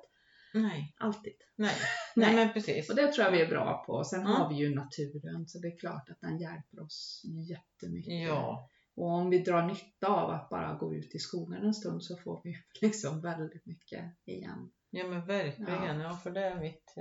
Nej, 0.53 0.93
Alltid. 0.97 1.33
nej, 1.55 1.75
Nej. 2.15 2.35
men 2.35 2.53
precis. 2.53 2.89
Och 2.89 2.95
det 2.95 3.11
tror 3.11 3.25
jag 3.25 3.31
vi 3.31 3.41
är 3.41 3.49
bra 3.49 3.83
på. 3.87 4.03
Sen 4.03 4.21
Ja. 4.21 4.27
har 4.27 4.49
vi 4.49 4.55
ju 4.55 4.75
naturen 4.75 5.47
så 5.47 5.59
det 5.59 5.67
är 5.67 5.77
klart 5.77 6.09
att 6.09 6.21
den 6.21 6.37
hjälper 6.39 6.79
oss 6.83 7.21
jättemycket. 7.49 8.27
Ja, 8.27 8.69
Och 8.95 9.07
om 9.07 9.29
vi 9.29 9.39
drar 9.39 9.61
nytta 9.67 10.07
av 10.07 10.29
att 10.29 10.49
bara 10.49 10.73
gå 10.73 10.93
ut 10.95 11.15
i 11.15 11.19
skogen 11.19 11.63
en 11.63 11.73
stund 11.73 12.03
så 12.03 12.17
får 12.17 12.41
vi 12.43 12.55
liksom 12.81 13.21
väldigt 13.21 13.65
mycket 13.65 14.03
igen. 14.25 14.71
ja 14.89 15.07
men 15.07 15.25
verkligen. 15.25 15.99
Ja. 15.99 16.13
för 16.23 16.31
det 16.31 16.45
är 16.45 16.59
mitt 16.59 16.93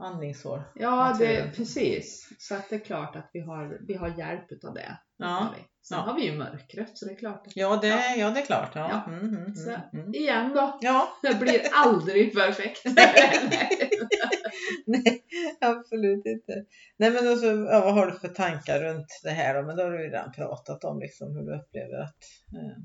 andningshår. 0.00 0.62
Ja, 0.74 1.16
det, 1.18 1.52
precis. 1.56 2.28
Så 2.38 2.54
att 2.54 2.68
det 2.70 2.76
är 2.76 2.80
klart 2.80 3.16
att 3.16 3.30
vi 3.32 3.40
har, 3.40 3.78
vi 3.88 3.94
har 3.94 4.18
hjälp 4.18 4.52
utav 4.52 4.74
det. 4.74 4.98
Ja. 5.18 5.26
har 5.26 5.54
vi. 5.56 5.62
Sen 5.82 5.98
Ja. 5.98 6.04
har 6.04 6.14
vi 6.14 6.24
ju 6.26 6.38
mörkret 6.38 6.98
så 6.98 7.06
det 7.06 7.12
är 7.12 7.16
klart 7.16 7.46
att 7.46 7.56
Ja, 7.56 7.78
det, 7.82 7.88
Ja. 7.88 8.14
ja. 8.16 8.30
det 8.30 8.40
är 8.40 8.44
klart. 8.46 8.70
Ja. 8.74 8.90
Ja. 9.06 9.12
Mm, 9.12 9.28
mm, 9.36 9.54
Så- 9.54 9.70
mm, 9.70 9.80
mm. 9.92 10.14
igen 10.14 10.52
då, 10.54 10.78
ja. 10.80 11.08
det 11.22 11.34
blir 11.40 11.60
aldrig 11.72 12.34
perfekt. 12.34 12.82
Nej, 14.86 15.22
absolut 15.60 16.26
inte. 16.26 16.64
Nej 16.96 17.10
men 17.10 17.28
alltså, 17.28 17.46
ja, 17.46 17.80
vad 17.80 17.94
har 17.94 18.06
du 18.06 18.12
för 18.18 18.28
tankar 18.28 18.80
runt 18.80 19.06
det 19.22 19.30
här 19.30 19.54
då? 19.54 19.62
Men 19.66 19.76
då 19.76 19.82
har 19.82 19.90
du 19.90 19.98
ju 20.02 20.06
redan 20.10 20.32
pratat 20.32 20.84
om 20.84 21.00
liksom 21.00 21.36
hur 21.36 21.42
du 21.42 21.56
upplever 21.60 22.02
att 22.02 22.18
eh, 22.54 22.76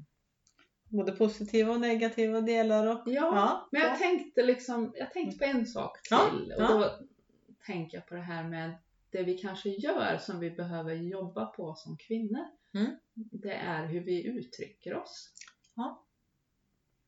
både 0.90 1.12
positiva 1.12 1.74
och 1.74 1.80
negativa 1.82 2.42
delar 2.42 2.88
och 2.88 3.02
Ja, 3.06 3.12
Ja, 3.36 3.68
men 3.72 3.82
jag 3.82 3.92
ja. 3.92 3.96
tänkte 3.98 4.44
liksom, 4.44 4.94
jag 4.96 5.12
tänkte 5.12 5.38
på 5.38 5.46
en 5.46 5.66
sak 5.66 5.98
Ja, 6.10 6.30
till 6.30 6.52
och 6.52 6.62
ja. 6.62 6.68
då 6.68 7.06
tänker 7.66 7.98
jag 7.98 8.08
på 8.08 8.16
det 8.16 8.22
här 8.22 8.44
med 8.50 8.74
det 9.10 9.24
vi 9.24 9.38
kanske 9.38 9.70
gör 9.70 10.18
som 10.18 10.40
vi 10.40 10.52
behöver 10.52 10.94
jobba 10.94 11.46
på 11.46 11.76
som 11.76 11.98
kvinnor. 11.98 12.46
Mm. 12.74 12.92
Det 13.14 13.54
är 13.54 13.86
hur 13.88 14.02
vi 14.02 14.24
uttrycker 14.26 14.96
oss. 14.96 15.32
Ja. 15.76 16.06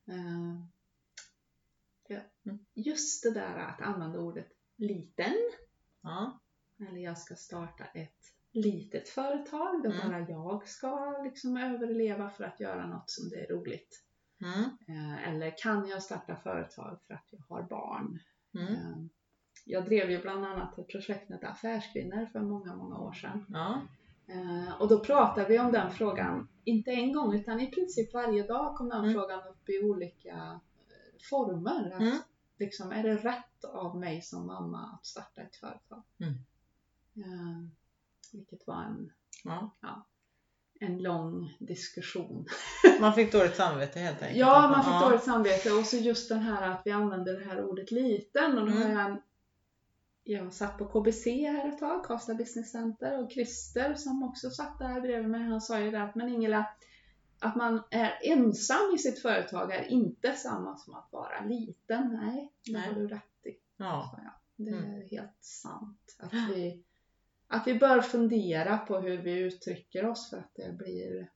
Ja, 0.04 0.14
Mm. 2.44 2.58
Just 2.74 3.22
det 3.22 3.30
där 3.30 3.56
att 3.58 3.80
använda 3.80 4.18
ordet 4.18 4.48
liten, 4.76 5.34
ja. 6.02 6.40
eller 6.88 7.00
jag 7.00 7.18
ska 7.18 7.34
starta 7.36 7.84
ett 7.84 8.24
litet 8.52 9.08
företag 9.08 9.82
där 9.82 9.90
Mm. 9.90 10.08
bara 10.08 10.20
jag 10.28 10.68
ska 10.68 11.20
liksom 11.24 11.56
överleva 11.56 12.28
för 12.30 12.44
att 12.44 12.60
göra 12.60 12.86
något 12.86 13.10
som 13.10 13.28
det 13.30 13.36
är 13.44 13.46
roligt. 13.54 14.04
Mm, 14.40 14.62
Eh, 14.88 15.28
Eller 15.28 15.54
kan 15.62 15.88
jag 15.88 16.02
starta 16.02 16.36
företag 16.36 16.98
för 17.06 17.14
att 17.14 17.26
jag 17.30 17.40
har 17.48 17.62
barn? 17.62 18.18
mm, 18.54 18.74
Eh, 18.74 18.96
Jag 19.64 19.84
drev 19.84 20.10
ju 20.10 20.22
bland 20.22 20.44
annat 20.44 20.78
ett 20.78 20.88
projekt 20.88 21.30
hette 21.30 21.48
Affärskvinnor 21.48 22.26
för 22.32 22.40
många, 22.40 22.74
många 22.74 22.98
år 22.98 23.12
sedan. 23.12 23.44
ja. 23.48 23.80
Eh, 24.28 24.80
Och 24.80 24.88
då 24.88 25.04
pratade 25.04 25.48
vi 25.48 25.58
om 25.58 25.72
den 25.72 25.90
frågan, 25.90 26.48
inte 26.64 26.90
en 26.90 27.12
gång 27.12 27.34
utan 27.34 27.60
i 27.60 27.70
princip 27.70 28.14
varje 28.14 28.42
dag 28.42 28.76
kom 28.76 28.88
den 28.88 28.98
Mm. 29.04 29.12
frågan 29.14 29.42
upp 29.48 29.68
i 29.68 29.78
olika 29.78 30.60
former. 31.30 31.90
Att, 31.90 32.00
Mm. 32.00 32.18
liksom, 32.58 32.92
är 32.92 33.02
det 33.02 33.16
rätt 33.16 33.64
av 33.64 33.98
mig 33.98 34.22
som 34.22 34.46
mamma 34.46 34.90
att 34.94 35.06
starta 35.06 35.40
ett 35.42 35.56
företag? 35.56 36.02
Vilket 38.32 38.66
var 38.66 38.82
en, 38.82 39.12
ja. 39.44 40.06
en 40.80 40.98
lång 40.98 41.56
diskussion. 41.60 42.46
Man 43.00 43.14
fick 43.14 43.32
dåligt 43.32 43.56
samvete 43.56 43.98
helt 43.98 44.22
enkelt. 44.22 44.38
Ja, 44.38 44.68
man 44.70 44.84
fick 44.84 44.92
ja. 44.92 45.08
dåligt 45.08 45.24
samvete 45.24 45.72
och 45.72 45.86
så 45.86 45.96
just 45.96 46.28
den 46.28 46.38
här 46.38 46.70
att 46.70 46.82
vi 46.84 46.90
använder 46.90 47.40
det 47.40 47.44
här 47.44 47.64
ordet 47.64 47.90
liten 47.90 48.58
och 48.58 48.66
då 48.66 48.72
har 48.72 48.80
Mm. 48.84 48.96
jag 48.98 49.10
en 49.10 49.20
jag 50.24 50.52
satt 50.52 50.78
på 50.78 50.84
KBC 50.84 51.26
här 51.46 51.68
ett 51.68 51.78
tag, 51.78 52.04
Karlstad 52.04 52.34
Business 52.34 52.70
Center 52.72 53.24
och 53.24 53.30
Christer 53.32 53.94
som 53.94 54.22
också 54.22 54.50
satt 54.50 54.78
där 54.78 55.00
bredvid 55.00 55.30
mig, 55.30 55.42
han 55.42 55.60
sa 55.60 55.80
ju 55.80 55.90
det 55.90 56.02
att 56.02 56.14
men 56.14 56.28
Ingela, 56.28 56.66
att 57.40 57.56
man 57.56 57.82
är 57.90 58.18
ensam 58.22 58.94
i 58.94 58.98
sitt 58.98 59.22
företag 59.22 59.72
är 59.72 59.84
inte 59.84 60.32
samma 60.32 60.76
som 60.76 60.94
att 60.94 61.08
vara 61.12 61.44
liten. 61.44 62.18
Nej, 62.22 62.52
det 62.64 62.72
Nej. 62.72 62.88
har 62.88 62.94
du 62.94 63.08
rätt 63.08 63.46
i. 63.46 63.50
Ja. 63.76 64.18
Det 64.56 64.70
är 64.70 64.76
Mm. 64.78 65.08
helt 65.10 65.36
sant. 65.40 66.16
Att 66.18 66.32
vi, 66.50 66.82
att 67.48 67.66
vi 67.66 67.74
bör 67.74 68.00
fundera 68.00 68.78
på 68.78 68.98
hur 68.98 69.16
vi 69.18 69.38
uttrycker 69.38 70.06
oss 70.06 70.30
för 70.30 70.36
att 70.36 70.52
det 70.54 70.72
blir 70.72 71.30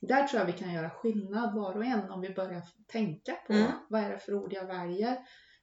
där 0.00 0.26
tror 0.26 0.40
jag 0.40 0.46
vi 0.46 0.52
kan 0.52 0.72
göra 0.72 0.90
skillnad 0.90 1.54
var 1.54 1.74
och 1.76 1.84
en 1.84 2.10
om 2.10 2.20
vi 2.20 2.30
börjar 2.34 2.62
tänka 2.86 3.34
på 3.46 3.52
Mm. 3.52 3.70
vad 3.88 4.00
är 4.02 4.10
det 4.10 4.18
för 4.18 4.34
ord 4.34 4.52
jag 4.52 4.66
väljer. 4.66 5.16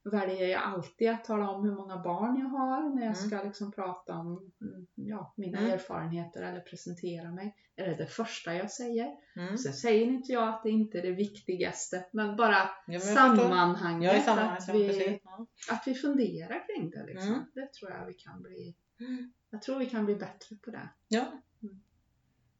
Väljer 0.03 0.47
jag 0.47 0.61
alltid 0.63 1.09
att 1.09 1.25
tala 1.25 1.49
om 1.49 1.63
hur 1.63 1.75
många 1.75 1.97
barn 1.97 2.39
jag 2.39 2.47
har 2.49 2.81
när 2.95 3.05
jag 3.05 3.15
Mm. 3.17 3.29
ska 3.29 3.43
liksom 3.43 3.71
prata 3.71 4.13
om 4.13 4.51
mm, 4.61 4.87
ja, 4.95 5.33
mina 5.37 5.57
Mm. 5.59 5.71
erfarenheter 5.71 6.41
eller 6.41 6.59
presentera 6.59 7.31
mig? 7.31 7.55
Är 7.75 7.87
det 7.89 7.95
det 7.95 8.05
första 8.07 8.53
jag 8.55 8.71
säger? 8.71 9.09
Mm. 9.35 9.57
Sen 9.57 9.73
säger 9.73 10.05
inte 10.05 10.31
jag 10.33 10.47
att 10.49 10.63
det 10.63 10.69
inte 10.69 10.97
är 10.97 11.01
det 11.01 11.11
viktigaste, 11.11 12.05
men 12.11 12.35
bara 12.35 12.53
Ja, 12.55 12.69
men 12.87 13.01
sammanhanget. 13.01 14.27
Att 14.27 14.69
vi. 14.75 15.19
Ja. 15.23 15.45
att 15.71 15.83
vi 15.87 15.93
funderar 15.95 16.67
kring 16.67 16.89
det. 16.89 17.05
Liksom. 17.05 17.27
Mm. 17.33 17.45
Det 17.53 17.73
tror 17.73 17.91
jag 17.91 18.05
vi 18.05 18.13
kan 18.13 18.41
bli. 18.41 18.75
Jag 19.49 19.61
tror 19.61 19.79
vi 19.79 19.85
kan 19.85 20.05
bli 20.05 20.15
bättre 20.15 20.55
på 20.55 20.71
det. 20.71 20.89
Ja. 21.07 21.25
Mm. 21.63 21.79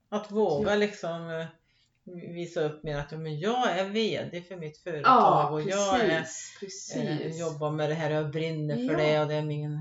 Att 0.10 0.32
våga 0.32 0.76
liksom 0.76 1.30
eh, 1.30 1.46
visa 2.34 2.62
upp 2.62 2.84
mer 2.84 2.98
att 3.00 3.12
men 3.12 3.40
jag 3.40 3.70
är 3.80 3.90
VD 3.90 4.42
för 4.42 4.56
mitt 4.56 4.78
företag 4.78 5.04
Ja, 5.12 5.50
och 5.50 5.62
jag 5.62 6.00
är, 6.00 6.20
precis. 6.20 6.96
eh, 6.96 7.18
precis. 7.18 7.40
jobbar 7.40 7.72
med 7.72 7.90
det 7.90 7.94
här, 7.96 8.10
jag 8.12 8.32
brinner 8.32 8.76
för 8.76 8.84
Ja. 8.84 8.98
det 8.98 9.22
och 9.22 9.28
det 9.28 9.36
är 9.36 9.42
min, 9.46 9.74
eh, 9.74 9.80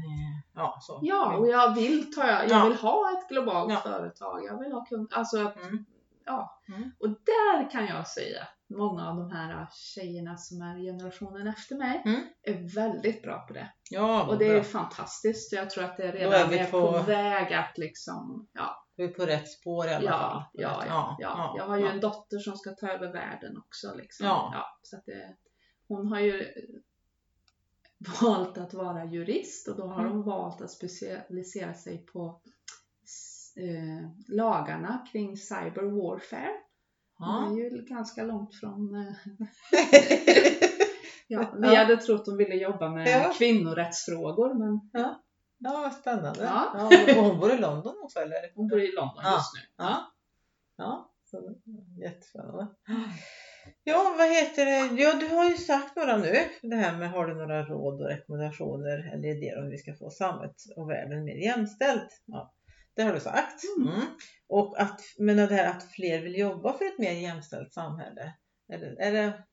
ja 0.54 0.78
så. 0.82 1.00
Ja, 1.02 1.36
och 1.36 1.48
jag 1.48 1.74
vill, 1.74 2.14
ta, 2.14 2.26
jag 2.26 2.50
Ja. 2.50 2.64
vill 2.68 2.76
ha 2.78 3.18
ett 3.18 3.28
globalt 3.28 3.82
företag. 3.82 4.44
Jag 4.44 4.58
vill 4.58 4.72
ha 4.72 4.84
kund, 4.84 5.08
alltså 5.12 5.38
att, 5.46 5.56
Mm. 5.56 5.84
Ja. 6.28 6.60
Mm. 6.68 6.90
Och 6.98 7.08
där 7.08 7.70
kan 7.70 7.86
jag 7.86 8.08
säga 8.08 8.42
att 8.42 8.76
många 8.76 9.10
av 9.10 9.16
de 9.16 9.30
här 9.30 9.68
tjejerna 9.72 10.36
som 10.36 10.62
är 10.62 10.78
generationen 10.78 11.46
efter 11.46 11.76
mig 11.76 12.02
Mm. 12.04 12.20
är 12.42 12.74
väldigt 12.74 13.22
bra 13.22 13.38
på 13.46 13.52
det. 13.52 13.72
Ja, 13.90 14.26
Och 14.26 14.38
det 14.38 14.46
är 14.46 14.54
bra. 14.54 14.62
fantastiskt. 14.64 15.52
Jag 15.52 15.70
tror 15.70 15.84
att 15.84 15.96
det 15.96 16.06
Då 16.06 16.18
redan 16.18 16.32
är 16.32 16.48
vi 16.48 16.58
är 16.58 16.70
på- 16.70 16.92
på 16.92 17.02
väg 17.02 17.52
att 17.54 17.78
liksom, 17.78 18.48
ja, 18.52 18.84
Vi 18.96 19.04
är 19.04 19.08
på 19.08 19.26
rätt 19.26 19.48
spår 19.50 19.86
i 19.86 19.94
alla 19.94 20.10
fall. 20.10 20.42
ja, 20.52 20.84
ja, 20.84 20.84
ja, 20.88 21.14
ja. 21.18 21.54
Jag 21.56 21.64
har 21.64 21.76
ju 21.78 21.86
en 21.86 22.00
dotter 22.00 22.38
som 22.38 22.56
ska 22.56 22.70
ta 22.70 22.88
över 22.88 23.12
världen 23.12 23.58
också 23.58 23.94
liksom. 23.94 24.26
Ja. 24.26 24.78
så 24.82 24.96
det, 25.06 25.36
hon 25.88 26.06
har 26.06 26.20
ju 26.20 26.46
valt 28.22 28.58
att 28.58 28.74
vara 28.74 29.04
jurist 29.04 29.68
och 29.68 29.76
då 29.76 29.86
har 29.86 30.00
Mm. 30.00 30.12
hon 30.12 30.22
valt 30.22 30.60
att 30.60 30.70
specialisera 30.70 31.74
sig 31.74 32.04
på 32.06 32.40
eh, 33.58 34.08
lagarna 34.28 35.06
kring 35.12 35.36
cyber 35.36 35.82
warfare. 35.82 36.50
Ja. 37.18 37.46
är 37.50 37.56
ju 37.56 37.84
ganska 37.84 38.22
långt 38.22 38.54
från... 38.54 38.94
Eh, 38.94 39.12
ja, 41.28 41.54
vi 41.58 41.68
Ja. 41.74 41.76
hade 41.78 41.96
trott 41.96 42.26
hon 42.26 42.36
ville 42.36 42.54
jobba 42.54 42.88
med 42.88 43.08
Ja. 43.08 43.32
kvinnorättsfrågor 43.38 44.54
men 44.54 44.90
Ja, 45.60 45.70
vad 45.82 45.92
spännande. 45.92 46.40
Ja. 46.44 46.72
Ja. 46.74 46.86
och 47.18 47.24
hon 47.24 47.40
bor 47.40 47.52
i 47.52 47.58
London 47.58 47.94
också 48.02 48.18
eller? 48.18 48.52
hon 48.54 48.68
bor 48.68 48.80
i 48.80 48.92
London 48.92 49.20
Ja. 49.24 49.32
just 49.34 49.54
nu. 49.54 49.60
Ja. 49.84 50.12
Ja, 50.76 51.12
så, 51.24 51.54
jättespännande. 52.04 52.66
Ja, 53.84 54.14
vad 54.18 54.28
heter 54.30 54.64
det? 54.66 55.02
Ja, 55.02 55.14
du 55.20 55.28
har 55.28 55.44
ju 55.50 55.56
sagt 55.56 55.96
några 55.96 56.16
nu. 56.16 56.34
Det 56.62 56.76
här 56.76 56.96
med, 56.98 57.10
har 57.10 57.26
du 57.26 57.34
några 57.34 57.62
råd 57.64 58.00
och 58.00 58.08
rekommendationer 58.08 59.12
eller 59.14 59.28
idéer 59.36 59.58
om 59.58 59.64
hur 59.64 59.70
vi 59.70 59.78
ska 59.78 59.94
få 59.94 60.10
samhället 60.10 60.56
och 60.76 60.90
världen 60.90 61.24
mer 61.24 61.34
jämställt? 61.44 62.22
Ja, 62.24 62.54
det 62.98 63.04
har 63.04 63.12
du 63.12 63.20
sagt. 63.20 63.62
Mm. 63.76 63.88
Mm. 63.88 64.06
Och 64.48 64.80
att, 64.80 65.00
men 65.18 65.36
det 65.36 65.46
här 65.46 65.70
att 65.70 65.82
fler 65.92 66.22
vill 66.22 66.38
jobba 66.38 66.72
för 66.72 66.84
ett 66.84 66.98
mer 66.98 67.12
jämställt 67.12 67.72
samhälle. 67.72 68.34
Är 68.72 68.78
det, 68.78 68.96
är 69.02 69.12
det, 69.12 69.44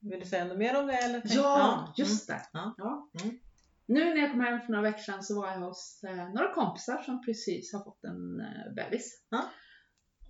vill 0.00 0.20
du 0.20 0.26
säga 0.26 0.44
något 0.44 0.58
mer 0.58 0.80
om 0.80 0.86
det? 0.86 0.92
Eller? 0.92 1.22
Ja, 1.24 1.94
just 1.96 2.28
det. 2.28 2.40
Ja. 2.52 2.74
Ja. 2.78 3.10
Mm. 3.22 3.38
Nu 3.86 4.04
när 4.04 4.16
jag 4.16 4.30
kom 4.30 4.40
hem 4.40 4.60
för 4.60 4.72
några 4.72 4.82
veckor 4.82 5.02
sedan 5.02 5.22
så 5.22 5.40
var 5.40 5.48
jag 5.48 5.60
hos 5.60 6.04
eh, 6.04 6.32
några 6.32 6.54
kompisar 6.54 7.02
som 7.02 7.22
precis 7.24 7.72
har 7.72 7.84
fått 7.84 8.04
en 8.04 8.40
eh, 8.40 8.74
bebis. 8.76 9.22
Ja. 9.28 9.44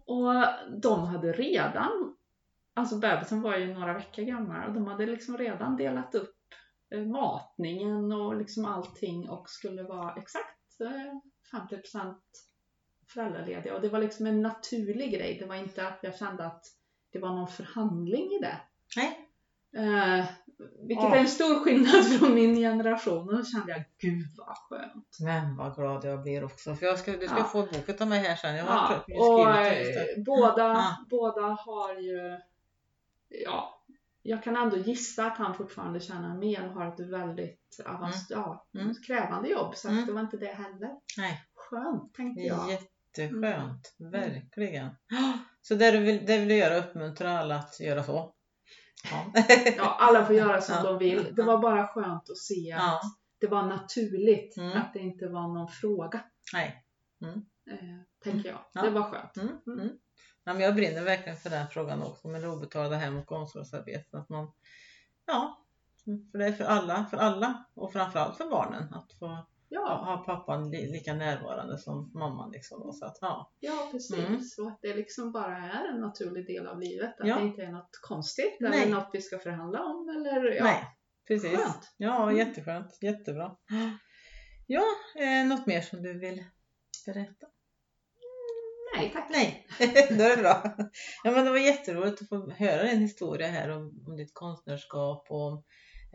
Och 0.07 0.45
de 0.83 1.05
hade 1.05 1.33
redan, 1.33 2.17
alltså 2.75 2.99
bebisen 2.99 3.43
var 3.43 3.57
ju 3.57 3.75
några 3.75 3.95
veckor 3.95 4.23
gammal 4.23 4.69
och 4.69 4.75
de 4.75 4.87
hade 4.87 5.07
liksom 5.07 5.39
redan 5.39 5.77
delat 5.77 6.15
upp 6.15 6.37
eh, 6.95 7.05
matningen 7.05 8.13
och 8.13 8.37
liksom 8.37 8.65
allting 8.65 9.29
och 9.29 9.51
skulle 9.51 9.83
vara 9.83 10.15
exakt 10.15 10.55
50% 13.15 13.33
föräldralediga. 13.33 13.75
Och 13.75 13.81
det 13.81 13.89
var 13.89 13.99
liksom 13.99 14.27
en 14.27 14.43
naturlig 14.43 15.13
grej. 15.13 15.39
Det 15.41 15.47
var 15.47 15.55
inte 15.55 15.89
att 15.89 15.99
jag 16.03 16.17
kände 16.19 16.47
att 16.47 16.65
det 17.13 17.19
var 17.19 17.29
någon 17.29 17.49
förhandling 17.49 18.23
i 18.33 18.39
det. 18.41 18.61
Nej. 18.97 19.21
Eh, 19.77 20.25
vilket 20.89 21.05
Ja. 21.05 21.15
är 21.15 21.21
en 21.21 21.29
stor 21.29 21.61
skillnad 21.65 22.05
från 22.19 22.35
min 22.35 22.57
generation. 22.57 23.29
Och 23.29 23.37
då 23.37 23.45
kände 23.45 23.73
jag, 23.73 23.83
gud 23.99 24.27
vad 24.37 24.57
skönt. 24.57 25.17
Men 25.21 25.57
vad 25.57 25.75
glad 25.77 26.05
jag 26.05 26.23
blir 26.23 26.45
också. 26.45 26.75
För 26.75 26.87
jag 26.87 26.99
ska, 26.99 27.13
du 27.13 27.27
ska 27.27 27.39
Ja. 27.39 27.45
få 27.45 27.63
boken 27.63 27.97
av 28.01 28.09
mig 28.09 28.19
här 28.21 28.37
sen. 28.37 28.57
Jag 28.57 28.65
har 28.65 29.05
Ja, 29.07 29.21
och 29.29 29.51
eh, 29.67 30.23
båda, 30.27 30.63
Ja. 30.63 30.97
båda 31.11 31.41
har 31.43 31.95
ju, 31.95 32.39
ja, 33.29 33.83
jag 34.23 34.43
kan 34.43 34.57
ändå 34.57 34.77
gissa 34.77 35.27
att 35.27 35.39
han 35.39 35.55
fortfarande 35.55 36.01
tjänar 36.01 36.37
mer 36.39 36.69
och 36.69 36.75
har 36.75 36.89
ett 36.89 37.01
väldigt 37.01 37.81
avans- 37.87 38.27
ja, 38.31 38.67
Mm. 38.75 38.95
krävande 39.07 39.49
jobb. 39.49 39.77
Så 39.77 39.89
Mm. 39.89 40.07
det 40.07 40.13
var 40.13 40.21
inte 40.21 40.37
det 40.37 40.47
heller. 40.55 40.91
Nej. 41.19 41.43
Skönt 41.55 42.15
tänkte 42.15 42.41
jag. 42.43 42.79
Jätteskönt, 43.19 43.95
Mm. 44.01 44.13
verkligen. 44.13 44.91
Så 45.63 45.75
det 45.75 45.91
du 45.91 45.99
vill, 45.99 46.27
det 46.27 46.39
vill 46.39 46.49
du 46.49 46.57
göra, 46.57 46.77
uppmuntra 46.79 47.39
alla 47.39 47.57
att 47.57 47.81
göra 47.81 48.03
så? 48.05 48.35
Ja. 49.11 49.33
Ja, 49.77 49.97
alla 50.01 50.27
får 50.27 50.37
göra 50.37 50.61
som 50.61 50.75
Ja. 50.75 50.83
de 50.83 50.99
vill. 50.99 51.35
Det 51.35 51.43
var 51.43 51.59
bara 51.59 51.87
skönt 51.87 52.31
att 52.31 52.39
se 52.39 52.73
att 52.73 52.81
ja. 52.83 53.01
det 53.41 53.47
var 53.47 53.63
naturligt. 53.63 54.57
Mm. 54.57 54.73
Att 54.73 54.93
det 54.93 54.99
inte 54.99 55.27
var 55.29 55.49
någon 55.55 55.69
fråga. 55.69 56.25
Nej. 56.53 56.85
Eh, 57.71 57.79
tänker 58.25 58.49
jag. 58.49 58.59
Ja. 58.73 58.83
Det 58.83 58.91
var 58.91 59.03
skönt. 59.03 59.37
Mm. 59.37 59.59
Mm. 59.67 59.91
Ja, 60.45 60.53
men 60.53 60.63
jag 60.63 60.75
brinner 60.75 61.03
verkligen 61.05 61.39
för 61.39 61.51
den 61.51 61.69
frågan 61.69 62.03
också 62.03 62.29
med 62.29 62.43
det 62.43 62.49
obetalda 62.49 62.97
hem 62.97 63.17
och 63.17 63.33
omsorgsarbete. 63.33 64.19
Att 64.19 64.29
man, 64.29 64.53
ja, 65.27 65.65
för 66.33 66.39
det 66.39 66.47
är 66.47 66.53
för 66.53 66.65
alla, 66.65 67.07
för 67.11 67.17
alla 67.17 67.65
och 67.75 67.93
framförallt 67.93 68.37
för 68.37 68.51
barnen 68.51 68.95
att 68.95 69.13
få 69.13 69.47
Ja, 69.75 70.05
ha 70.05 70.17
pappan 70.27 70.71
li, 70.71 70.93
lika 70.93 71.15
närvarande 71.15 71.79
som 71.79 72.11
mamman. 72.15 72.51
Liksom 72.51 72.93
så 72.93 73.05
att, 73.07 73.19
ja. 73.21 73.53
ja 73.61 73.89
precis. 73.93 74.19
Mm. 74.19 74.41
Och 74.59 74.69
att 74.73 74.79
det 74.83 74.95
liksom 74.97 75.33
bara 75.33 75.57
är 75.57 75.89
en 75.95 76.01
naturlig 76.01 76.47
del 76.47 76.67
av 76.67 76.81
livet. 76.81 77.21
Att 77.21 77.29
Ja. 77.29 77.37
det 77.39 77.43
inte 77.47 77.63
är 77.63 77.73
något 77.73 77.99
konstigt 78.03 78.57
Nej. 78.61 78.83
eller 78.83 78.95
något 78.95 79.11
vi 79.13 79.21
ska 79.21 79.39
förhandla 79.39 79.83
om. 79.85 80.09
Eller, 80.09 80.51
ja. 80.55 80.65
Nej, 80.65 80.85
precis. 81.29 81.51
Skönt. 81.59 81.93
Ja, 81.97 82.23
Mm. 82.23 82.37
jätteskönt. 82.37 82.99
Jättebra. 83.03 83.57
Ja, 84.67 84.85
eh, 85.19 85.47
något 85.47 85.67
mer 85.67 85.81
som 85.81 86.03
du 86.03 86.19
vill 86.19 86.45
berätta? 87.07 87.47
Nej 88.97 89.11
tack. 89.13 89.27
Nej, 89.31 89.67
då 90.19 90.25
är 90.25 90.37
det 90.37 90.43
bra. 90.43 90.63
Ja, 91.25 91.31
men 91.31 91.45
det 91.45 91.51
var 91.51 91.59
jätteroligt 91.59 92.23
att 92.23 92.29
få 92.29 92.51
höra 92.51 92.83
din 92.85 93.01
historia 93.01 93.47
här 93.49 93.69
om, 93.71 94.05
om 94.07 94.17
ditt 94.17 94.35
konstnärskap 94.35 95.27
och 95.31 95.53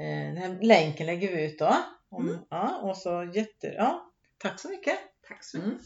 eh, 0.04 0.34
den 0.34 0.38
här 0.38 0.60
länken 0.62 1.06
lägger 1.06 1.36
vi 1.36 1.46
ut 1.46 1.60
då. 1.60 1.76
Om, 2.12 2.30
Mm. 2.30 2.40
ja, 2.50 2.78
och 2.82 2.98
så 2.98 3.32
jätte, 3.34 3.68
ja, 3.68 4.12
tack 4.38 4.60
så 4.60 4.70
mycket. 4.70 5.00
Tack 5.28 5.44
så 5.44 5.58
mycket. 5.58 5.72
Mm. 5.72 5.84